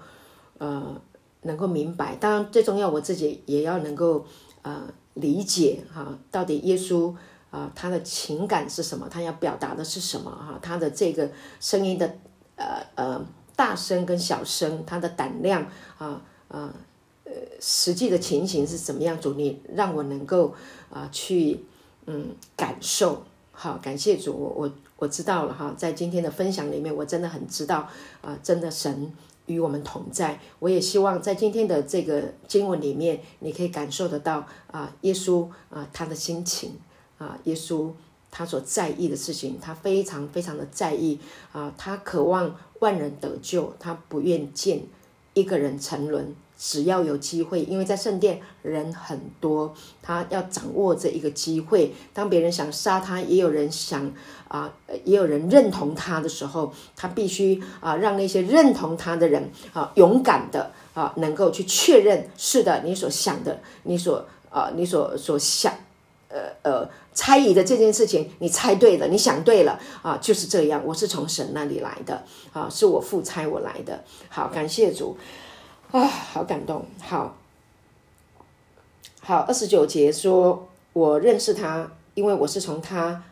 [0.59, 1.01] 呃，
[1.43, 2.17] 能够明白。
[2.17, 4.27] 当然，最重要我自己也要能够
[4.63, 4.83] 呃
[5.15, 7.15] 理解哈，到底耶稣
[7.51, 11.31] 啊他的情感是什么，他要表达的是什么哈，他的这个
[11.61, 12.17] 声音的
[12.57, 13.25] 呃呃
[13.57, 15.63] 大声跟小声，他的胆量
[15.99, 16.75] 啊啊
[17.25, 19.21] 呃实际的情形是怎么样？
[19.21, 20.55] 主，你让我能够
[20.91, 21.65] 啊去
[22.07, 23.25] 嗯感受。
[23.57, 27.89] 好，感谢主，我我我知道了哈，在今天的分享里面，我真的很知道
[28.21, 29.13] 啊，真的神
[29.47, 30.41] 与我们同在。
[30.59, 36.77] 我也希望在今天的这个经文里面，你可以感受得到啊，耶稣啊他的心情
[37.17, 37.93] 啊，耶稣
[38.37, 41.21] 他所在意的事情，他非常非常的在意
[41.53, 44.83] 啊，他渴望万人得救，他不愿见
[45.35, 46.35] 一个人沉沦。
[46.57, 51.93] 只要有机会，因为在圣殿人很多，他要掌握这一个机会。
[52.13, 54.11] 当别人想杀他，也有人想
[54.49, 54.73] 啊，
[55.05, 65.75] 也有人认同他的时候，他必须啊，让那些认同他的人啊，勇敢的啊，能够去确认，是的，你所想的，你所啊，你所所想，
[66.35, 70.83] 呃呃，猜疑的这件事情，你猜对了，你想对了啊，就是这样。
[70.85, 74.03] 我是从神那里来的啊，是我父差我来的。
[74.29, 75.17] 好，感谢主。
[75.93, 76.85] 啊，好感动！
[77.01, 77.37] 好，
[79.21, 83.23] 好，二十九节说，我认识他，因为我是从他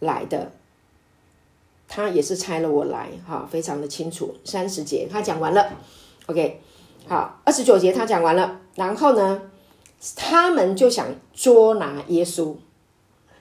[0.00, 0.52] 来的，
[1.88, 4.34] 他也是猜了我来，哈，非常的清楚。
[4.44, 5.72] 三十节他讲完了
[6.26, 6.60] ，OK，
[7.08, 9.40] 好，二十九节他讲完了，然后呢，
[10.14, 12.54] 他们就想捉拿耶稣。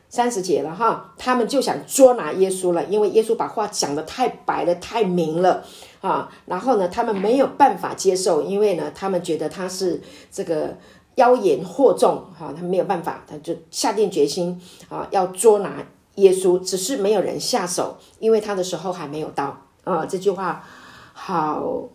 [0.07, 5.61] 三十节了哈，他们就想捉拿耶稣了，因为耶稣把话讲的太白了，太明了
[5.99, 6.31] 啊。
[6.45, 10.01] 然后呢，他们没有办法接受，因为呢，他们觉得他是
[10.31, 10.77] 这个
[11.15, 15.85] 妖言惑众哈，他没有办法，他就下定决心啊，要捉拿
[16.15, 16.57] 耶稣。
[16.59, 20.05] 只是没有人下手，因为他的时候还没有到啊。
[20.05, 20.63] 这句话
[21.11, 21.89] 好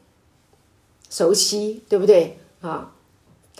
[1.08, 2.92] 熟悉，对不对啊？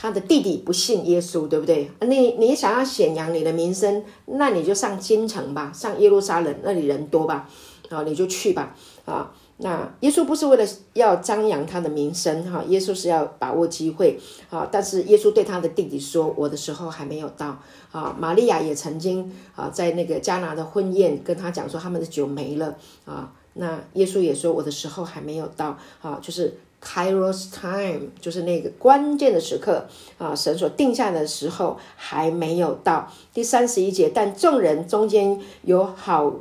[0.02, 1.90] 他的弟弟不信耶稣，对不对？
[2.00, 7.46] 你你想要显扬你的名声，那你就上京城吧，上耶路撒冷，那里人多吧，
[7.90, 8.74] 啊，你就去吧，
[9.04, 17.58] 啊，那耶稣不是为了要张扬他的名声，哈，耶稣是要把握机会，啊，但是耶稣对他的弟弟说：“我的时候还没有到。”
[17.92, 22.74] 啊，玛利亚也曾经啊，在那个迦拿的婚宴跟他讲说他们的酒没了，
[23.04, 26.56] 啊，那耶稣也说：“我的时候还没有到。”啊，就是。
[26.82, 33.12] Kairos time 就是那个关键的时刻啊，神所定下的时候还没有到。
[33.34, 36.32] 第三十一节，但众人中间有好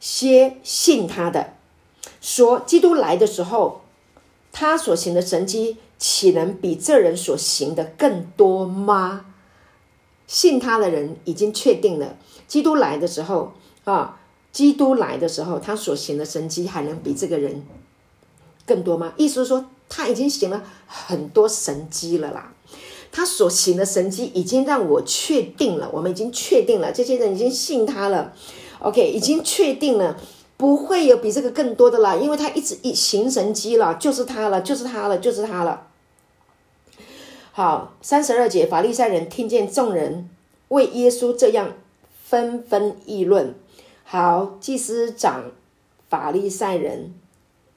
[0.00, 1.54] 些信他的，
[2.20, 3.82] 说基督来的时候，
[4.50, 9.26] 他所行的神迹岂能比这人所行的更多吗？
[10.26, 12.16] 信他的人已经确定了，
[12.48, 13.52] 基督来的时候
[13.84, 14.20] 啊，
[14.50, 17.64] 基督来的时候，他所行的神迹还能比这个人
[18.66, 19.12] 更多吗？
[19.16, 19.66] 意思是说。
[19.96, 22.52] 他已经行了很多神迹了啦，
[23.12, 28.32] 他所行的神迹已经让我确定了，我们已经确定了，这些人已经信他了。
[28.80, 30.18] OK，已经确定了，
[30.56, 35.86] 不会有比这个更多的了，因为他一直一行神迹了，就是他了，就是他了，就是他了。
[37.52, 40.28] 好，三十二节，法利赛人听见众人
[40.70, 41.74] 为耶稣这样
[42.24, 43.54] 纷纷议论，
[44.02, 45.52] 好，祭司长
[46.08, 47.14] 法利赛人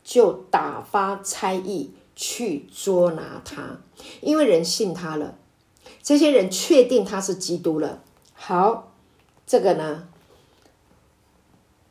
[0.04, 1.92] 就打发差役。
[2.18, 3.78] 去捉拿他，
[4.22, 5.36] 因为人信他了，
[6.02, 8.02] 这些人确定他是基督了。
[8.34, 8.92] 好，
[9.46, 10.08] 这个呢，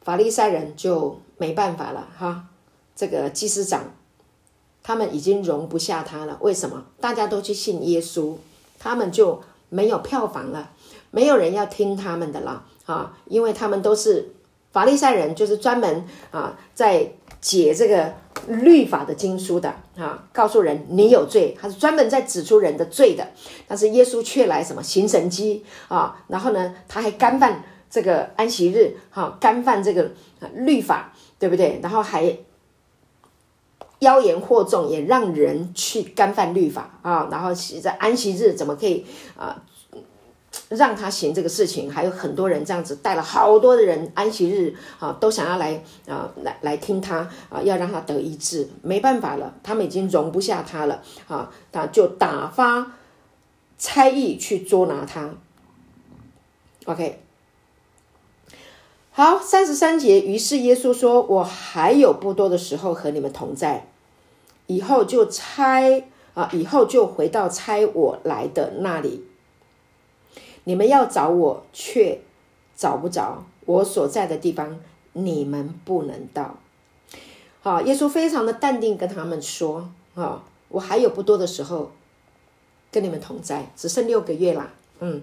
[0.03, 2.49] 法利赛人就没办法了哈。
[2.97, 3.95] 这个祭司长，
[4.83, 6.37] 他们已经容不下他了。
[6.41, 6.87] 为什么？
[7.01, 8.35] 大家都去信耶稣，
[8.81, 10.73] 他们就没有票房了，
[11.13, 13.17] 没有人要听他们的了啊！
[13.27, 14.35] 因为他们都是
[14.73, 17.13] 法利赛人，就是专门啊在
[17.47, 18.13] 解这个。
[18.49, 23.27] 律法的经书的啊，告诉人你有罪，他是专门在指出人的罪的。
[23.67, 26.23] 但是耶稣却来什么行神迹啊？
[26.29, 30.13] 然后呢，他还干犯这个安息日，哈，干犯这个
[30.55, 31.81] 律法，对不对？
[31.83, 32.39] 然后还
[34.01, 37.29] 妖言惑众，也让人去干犯律法啊。
[37.33, 39.05] 然后在安息日怎么可以
[39.37, 39.65] 啊？
[40.69, 52.93] 让他行这个事情，还有很多人这样子带了好多的人，安息日啊，都想要来啊，来来听他啊，要让他得医治，没办法了，他们已经容不下他了啊，他就打发
[53.79, 55.31] 差役去捉拿他。
[56.87, 57.21] OK，
[59.11, 63.89] 好，三十三节，于是耶稣说：“我还有不多的时候和你们同在，
[64.67, 66.05] 以后就差
[66.35, 69.26] 啊，以后就回到差我来的那里。”
[70.69, 72.21] 你们要找我，却
[72.77, 74.81] 找不着我所在的地方，
[75.13, 76.57] 你们不能到。
[77.61, 81.93] 好，耶稣非常的淡定跟他们说：，啊，我还有不多的时候
[82.91, 84.73] 跟你们同在，只剩六个月啦。
[84.99, 85.23] 嗯，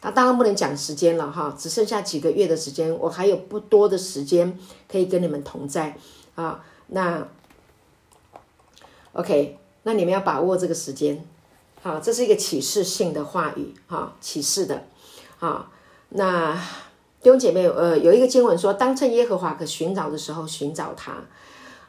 [0.00, 4.56] 他当然不能讲时间了哈，只剩下几个月的时间，我还有不多的时间
[4.88, 5.96] 可以跟你们同在
[6.36, 6.64] 啊。
[6.86, 7.26] 那
[9.12, 11.24] OK，那你们要把握这个时间，
[11.80, 14.84] 好，这是一个启示性的话语哈，启示的
[15.38, 15.70] 啊。
[16.10, 16.54] 那
[17.20, 21.12] 弟兄姐妹，呃，有一个经文说，当趁耶和华可寻找的时候寻找他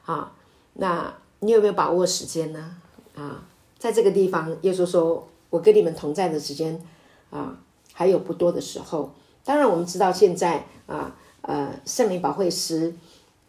[0.06, 0.32] 啊。
[0.74, 2.76] 那你有没有把握时间呢？
[3.16, 3.44] 啊，
[3.78, 6.80] 在这个地方，耶稣说：“我跟你们同在的时间
[7.32, 7.58] 啊，
[7.92, 9.12] 还有不多的时候。”
[9.44, 12.94] 当然，我们知道现在啊，呃，圣灵保惠师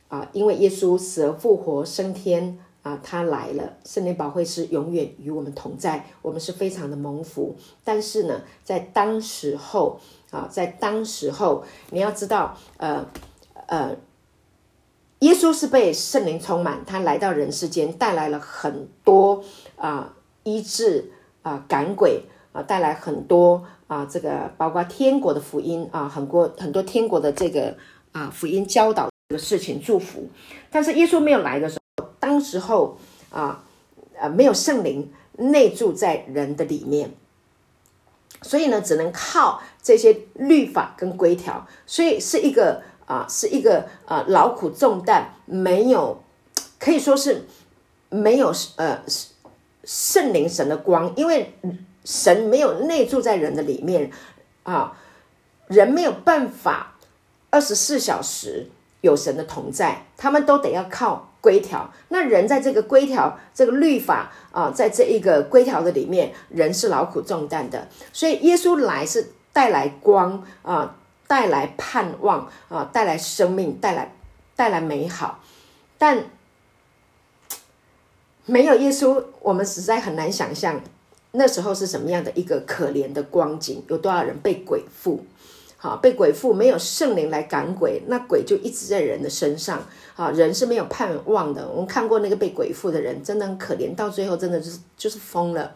[0.08, 7.56] 啊，因为耶稣死而复活升天啊，他来了，圣灵保惠师永远与我们同在，我们是非常的蒙福。
[7.84, 10.00] 但是呢，在当时候
[10.30, 13.06] 啊，在当时候，你要知道，呃，
[13.66, 13.96] 呃。
[15.20, 19.44] 耶稣是被圣灵充满，他来到人世间，带来了很多
[19.76, 21.12] 啊医治
[21.42, 22.22] 啊赶鬼
[22.54, 27.76] 啊，带来很多啊这个包括天国的福音啊，很多很多天国的这个
[28.12, 30.26] 啊福音教导的事情祝福。
[30.70, 31.79] 但是耶稣没有来的时候，
[32.40, 32.98] 时候
[33.30, 33.62] 啊
[34.18, 37.14] 呃没有圣灵内住在人的里面，
[38.42, 42.82] 所以呢只能靠这些律法跟规条，所以是一个。
[43.10, 46.22] 啊，是一个啊劳苦重担，没有
[46.78, 47.44] 可以说是
[48.08, 49.02] 没有呃
[49.82, 51.52] 圣灵神的光，因为
[52.04, 54.12] 神没有内住在人的里面
[54.62, 54.96] 啊，
[55.66, 56.98] 人没有办法
[57.50, 58.70] 二十四小时
[59.00, 61.90] 有神的同在，他们都得要靠规条。
[62.08, 70.96] 那人在这个规条、这个律法啊，在这一个规条的里面，人是劳苦重担的，所以耶稣来是带来光啊。
[71.30, 74.12] 带来盼望啊，带来生命，带来
[74.56, 75.38] 带来美好，
[75.96, 76.24] 但
[78.46, 80.80] 没有耶稣，我们实在很难想象
[81.30, 85.24] 那时候是什么样的一个可怜的光景，有多少人被鬼附，
[85.82, 89.82] 好被鬼附，没有圣灵来赶鬼，那鬼就一直在人的身上，
[90.14, 91.66] 好，人是没有盼望的。
[91.66, 95.72] 我们看过那个被鬼附的人，真的很可怜，到最后真的就是就是疯了。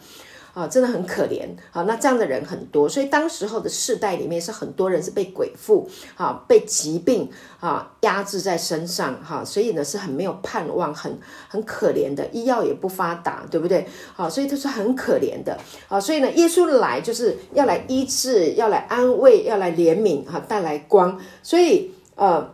[0.54, 1.82] 啊，真的很可怜啊！
[1.82, 7.28] 那这样的人很多，所以当时候的世代里面是很多人是被鬼附，啊，被疾病
[7.58, 13.84] 啊压制在身上，哈，所以呢是很没有盼望，很很可怜的，医药也不发达，对不对？
[14.14, 21.20] 好，所以他是很可怜的，啊，所以呢，耶稣来就是要来医治，要来安慰，要来怜悯，哈，带来光。
[21.42, 22.48] 所以，呃，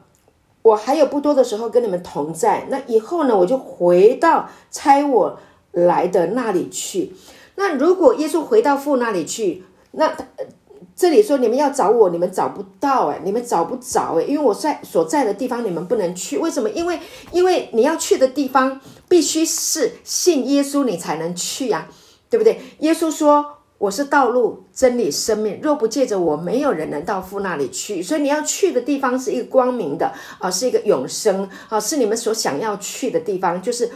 [0.62, 5.38] 我还有不多的时候跟你们同在，那以后呢，我就回到差我
[5.72, 7.12] 来的那里去。
[7.60, 10.16] 那如果耶稣回到父那里去，那
[10.96, 16.70] 这里说你们要找我，你们找不到哎，你们找不着哎，因为我在所在的地方你们不能去，为什么？
[16.70, 16.98] 因为
[17.32, 18.80] 因为你要去的地方
[19.10, 21.86] 必须是信耶稣你才能去呀，
[22.30, 22.58] 对不对？
[22.78, 23.44] 耶稣说
[23.76, 28.02] 我是道路、真理、生命，若不借着我，没有人能到父那里去。
[28.02, 33.90] 所以你要去的地方是一个光明的啊，是一个永生啊，是你们所想要去的地方，就是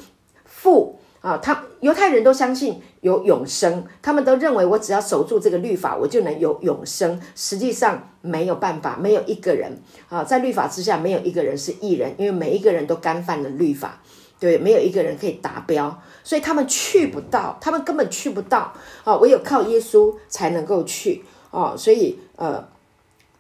[0.45, 0.99] 父。
[1.25, 7.19] 啊，他犹太人都相信有永生，他们都认为我只要守住这个律法，我就能有永生。
[7.35, 9.73] 实际上没有办法，没有一个人
[10.11, 14.03] 啊，在律法之下，没有一个人是艺人，因为每一个人都干犯了律法，
[14.39, 22.69] 对，没有一个人可以达标，所以他们去不到，他们根本去不到啊，唯有靠耶稣才能够去啊，所以呃，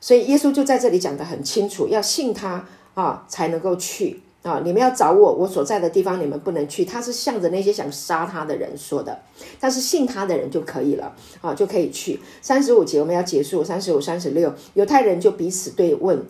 [0.00, 2.64] 所以耶稣就在这里讲的很清楚，要信他
[2.94, 4.22] 啊，才能够去。
[4.44, 4.60] 啊！
[4.62, 6.84] 你们要找我，我所在的地方你们不能去。
[6.84, 9.22] 他是向着那些想杀他的人说的，
[9.58, 12.20] 但是信他的人就可以了啊，就可以去。
[12.42, 16.22] 三十五节我们要结束，三十五、三十六，犹太人就彼此对问，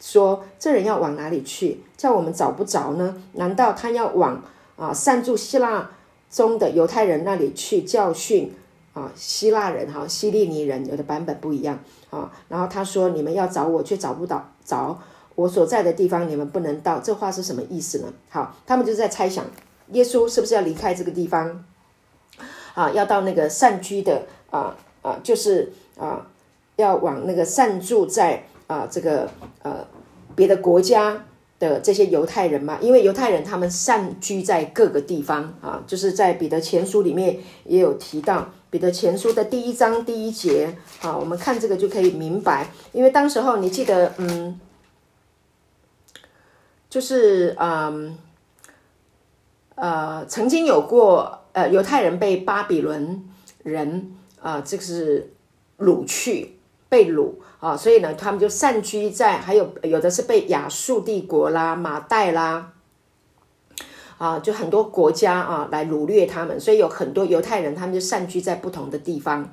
[0.00, 1.80] 说：这人要往哪里去？
[1.96, 3.22] 叫我们找不着呢？
[3.34, 4.42] 难道他要往
[4.74, 5.88] 啊善住希腊
[6.28, 8.52] 中的犹太人那里去教训
[8.92, 9.88] 啊希腊人？
[9.92, 11.78] 哈，希利尼人有的版本不一样
[12.10, 12.32] 啊。
[12.48, 14.98] 然后他说：你们要找我，却找不到着。
[15.40, 16.98] 我所在的地方，你们不能到。
[16.98, 18.12] 这话是什么意思呢？
[18.28, 19.42] 好，他们就在猜想，
[19.92, 21.64] 耶稣是不是要离开这个地方
[22.74, 22.90] 啊？
[22.90, 26.26] 要到那个善居的啊啊，就是啊，
[26.76, 29.30] 要往那个善住在啊这个
[29.62, 29.86] 呃
[30.36, 31.24] 别的国家
[31.58, 32.76] 的这些犹太人嘛？
[32.82, 42.68] 因为犹太人他们善居在各个地方啊，就是在彼得前书里面也有提到，彼得前书的第一章第一节啊，我们看这个就可以明白。
[42.92, 44.60] 因为当时候你记得，嗯。
[46.90, 48.18] 就是嗯，
[49.76, 53.24] 呃，曾经有过呃犹太人被巴比伦
[53.62, 54.12] 人
[54.42, 55.32] 啊，这个是
[55.78, 56.56] 掳去
[56.88, 62.72] 被掳啊，所以呢，他们就散居在，还有有的是被亚述帝国啦、马代啦
[64.18, 69.48] 啊，就很多国家啊来掳掠他们，所以有很多犹太人他们就散居在不同的地方。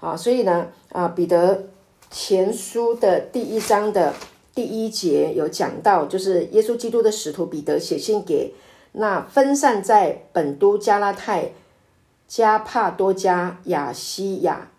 [0.00, 1.68] 啊，所以呢啊，彼得
[2.10, 4.12] 前书的第一章的
[4.54, 8.54] 第一节有讲到，就是耶稣基督的使徒彼得写信给
[8.92, 11.52] 那分散在本都、加拉太、
[12.28, 14.70] 加帕多加、亚西亚、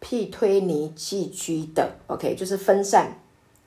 [0.00, 3.18] 庇推尼寄居的，OK，就是分散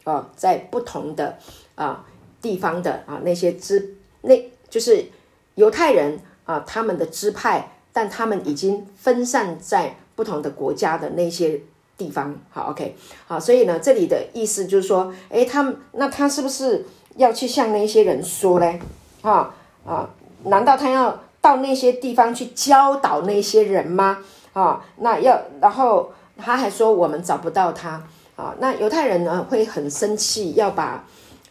[0.03, 1.37] 哦，在不同的
[1.75, 2.05] 啊
[2.41, 4.51] 地方的啊那些支那。
[4.67, 5.05] 就是
[5.53, 11.61] 犹太人啊，他们的支派，但他们已经分散在不同的国家的那些
[11.97, 12.35] 地方。
[12.49, 12.95] 好，OK，
[13.27, 16.85] 好，所以呢，这里的意思就是说，诶，他们那他是不是
[17.15, 18.79] 要去向那些人说嘞？
[19.21, 20.09] 啊啊，
[20.43, 24.19] 难道他要到那些地方去教导那些人吗？
[24.53, 28.01] 啊，那要，然后他还说我们找不到他
[28.35, 31.05] 啊，那犹太人呢会很生气，要把。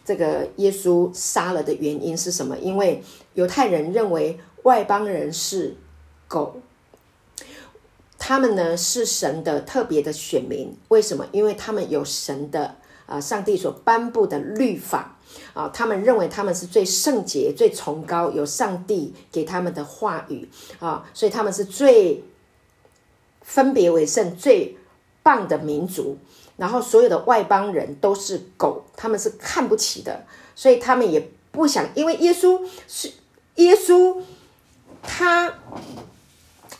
[0.07, 2.55] 这个耶稣杀了的原因是什么？
[2.59, 5.75] 因为犹太人认为外邦人是
[6.27, 6.61] 狗，
[8.27, 10.75] 他们呢是神的特别的选民。
[10.87, 11.27] 为什么？
[11.31, 15.15] 因为他们有神的啊，上帝所颁布的律法
[15.53, 20.49] 啊，他们认为他们是最圣洁、最崇高，有上帝给他们的话语
[20.79, 22.23] 啊，所以他们是最
[23.43, 24.75] 分别为圣、最
[25.21, 26.17] 棒的民族。
[26.57, 33.11] 然后所有的外邦人都是狗，他们是看不起的，所以他们也不想，因为耶稣是
[33.57, 34.23] 耶稣，
[35.03, 35.53] 他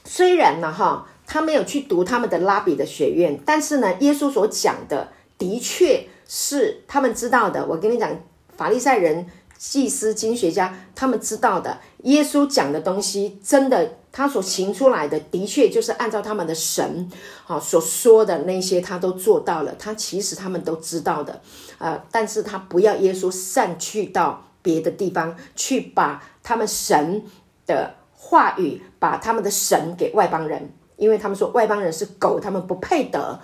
[0.03, 7.65] 虽然呢哈，他没有去读他们的拉比的学院，但是呢，耶稣所讲的的确是他们知道的。
[7.65, 8.11] 我跟你讲，
[8.55, 13.97] 法利赛人、祭司、经学家，他们知道的，耶稣讲的东西真的。
[14.15, 17.11] 他所行出来的，的确就是按照他们的神，
[17.43, 19.75] 好所说的那些，他都做到了。
[19.77, 21.41] 他其实他们都知道的，
[21.79, 27.25] 呃，但是他不要耶稣散去到别的地方去，把他们神
[27.65, 33.39] 的话语，把他们的神给外邦人，因为他们说外邦人是狗，他们不配得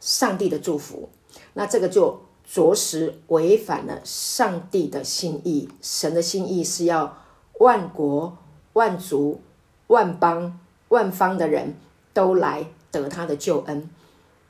[0.00, 1.08] 上帝的祝福。
[1.54, 5.68] 那这个就着实违反了上帝的心意。
[5.80, 7.18] 神的心意是要
[7.58, 8.36] 万国
[8.72, 9.40] 万族。
[9.88, 11.76] 万邦万方的人
[12.14, 13.90] 都来得他的救恩，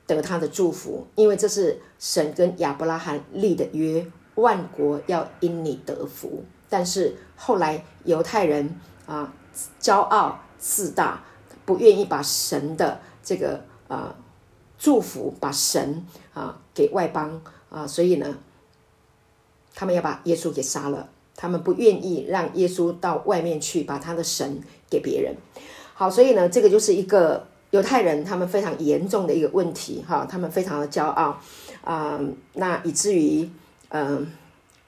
[0.07, 6.45] 得他的祝福，因为这是神跟亚伯拉罕立的约，万国要因你得福。
[6.69, 9.33] 但是后来犹太人啊，
[9.81, 11.21] 骄傲自大，
[11.65, 14.15] 不愿意把神的这个啊
[14.77, 18.37] 祝福，把神啊给外邦啊，所以呢，
[19.73, 21.09] 他们要把耶稣给杀了。
[21.35, 25.35] 他们不愿意让耶稣到外面去，把他的神给别人。
[25.95, 31.39] 好，所以呢，这个就是一个犹太人他们非常严重的一个问题哈，他们非常的骄傲
[31.83, 32.19] 啊，
[32.53, 33.49] 那以至于
[33.89, 34.31] 嗯，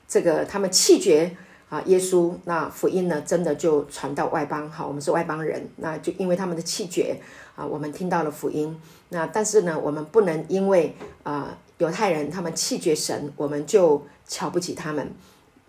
[0.08, 1.36] 这个他们气绝
[1.76, 7.20] 啊耶稣，那福音呢真的就传到外邦哈，我们是外邦人，那就因为他们的弃绝
[7.56, 8.80] 啊，我们听到了福音。
[9.10, 15.12] 那但是呢，我们不能因为啊犹太人他们弃绝神，我们就瞧不起他们。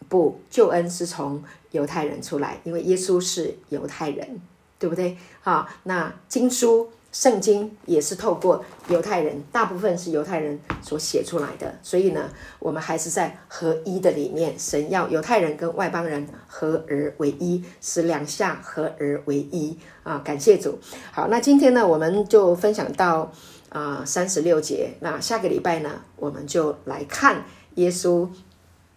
[0.09, 1.43] 不，救恩是从
[1.73, 4.41] 犹太人出来，因为耶稣是犹太人，
[4.79, 5.19] 对不对？
[5.41, 6.89] 好，那经书、
[7.19, 14.55] 圣经也是透过犹太人，大部分是犹太人所写出来的，所以呢，我们还是在合一的里面。
[14.59, 20.19] 神要犹太人跟外邦人合而为一，使两下合而为一啊！
[20.19, 20.79] 感谢主。
[21.11, 23.33] 好，那今天呢，我们就分享到
[23.71, 24.91] 啊三十六节。
[25.01, 27.47] 那下个礼拜呢，我们就来看
[27.77, 28.29] 耶稣。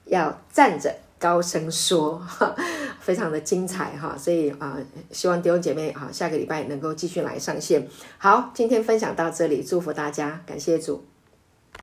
[0.05, 2.20] 要站着高声说，
[2.99, 4.78] 非常的精彩哈，所以啊，
[5.11, 7.88] 希望弟兄姐妹啊，下个礼拜能够继续来上线。
[8.17, 11.05] 好，今天分享到这里，祝福大家，感谢主。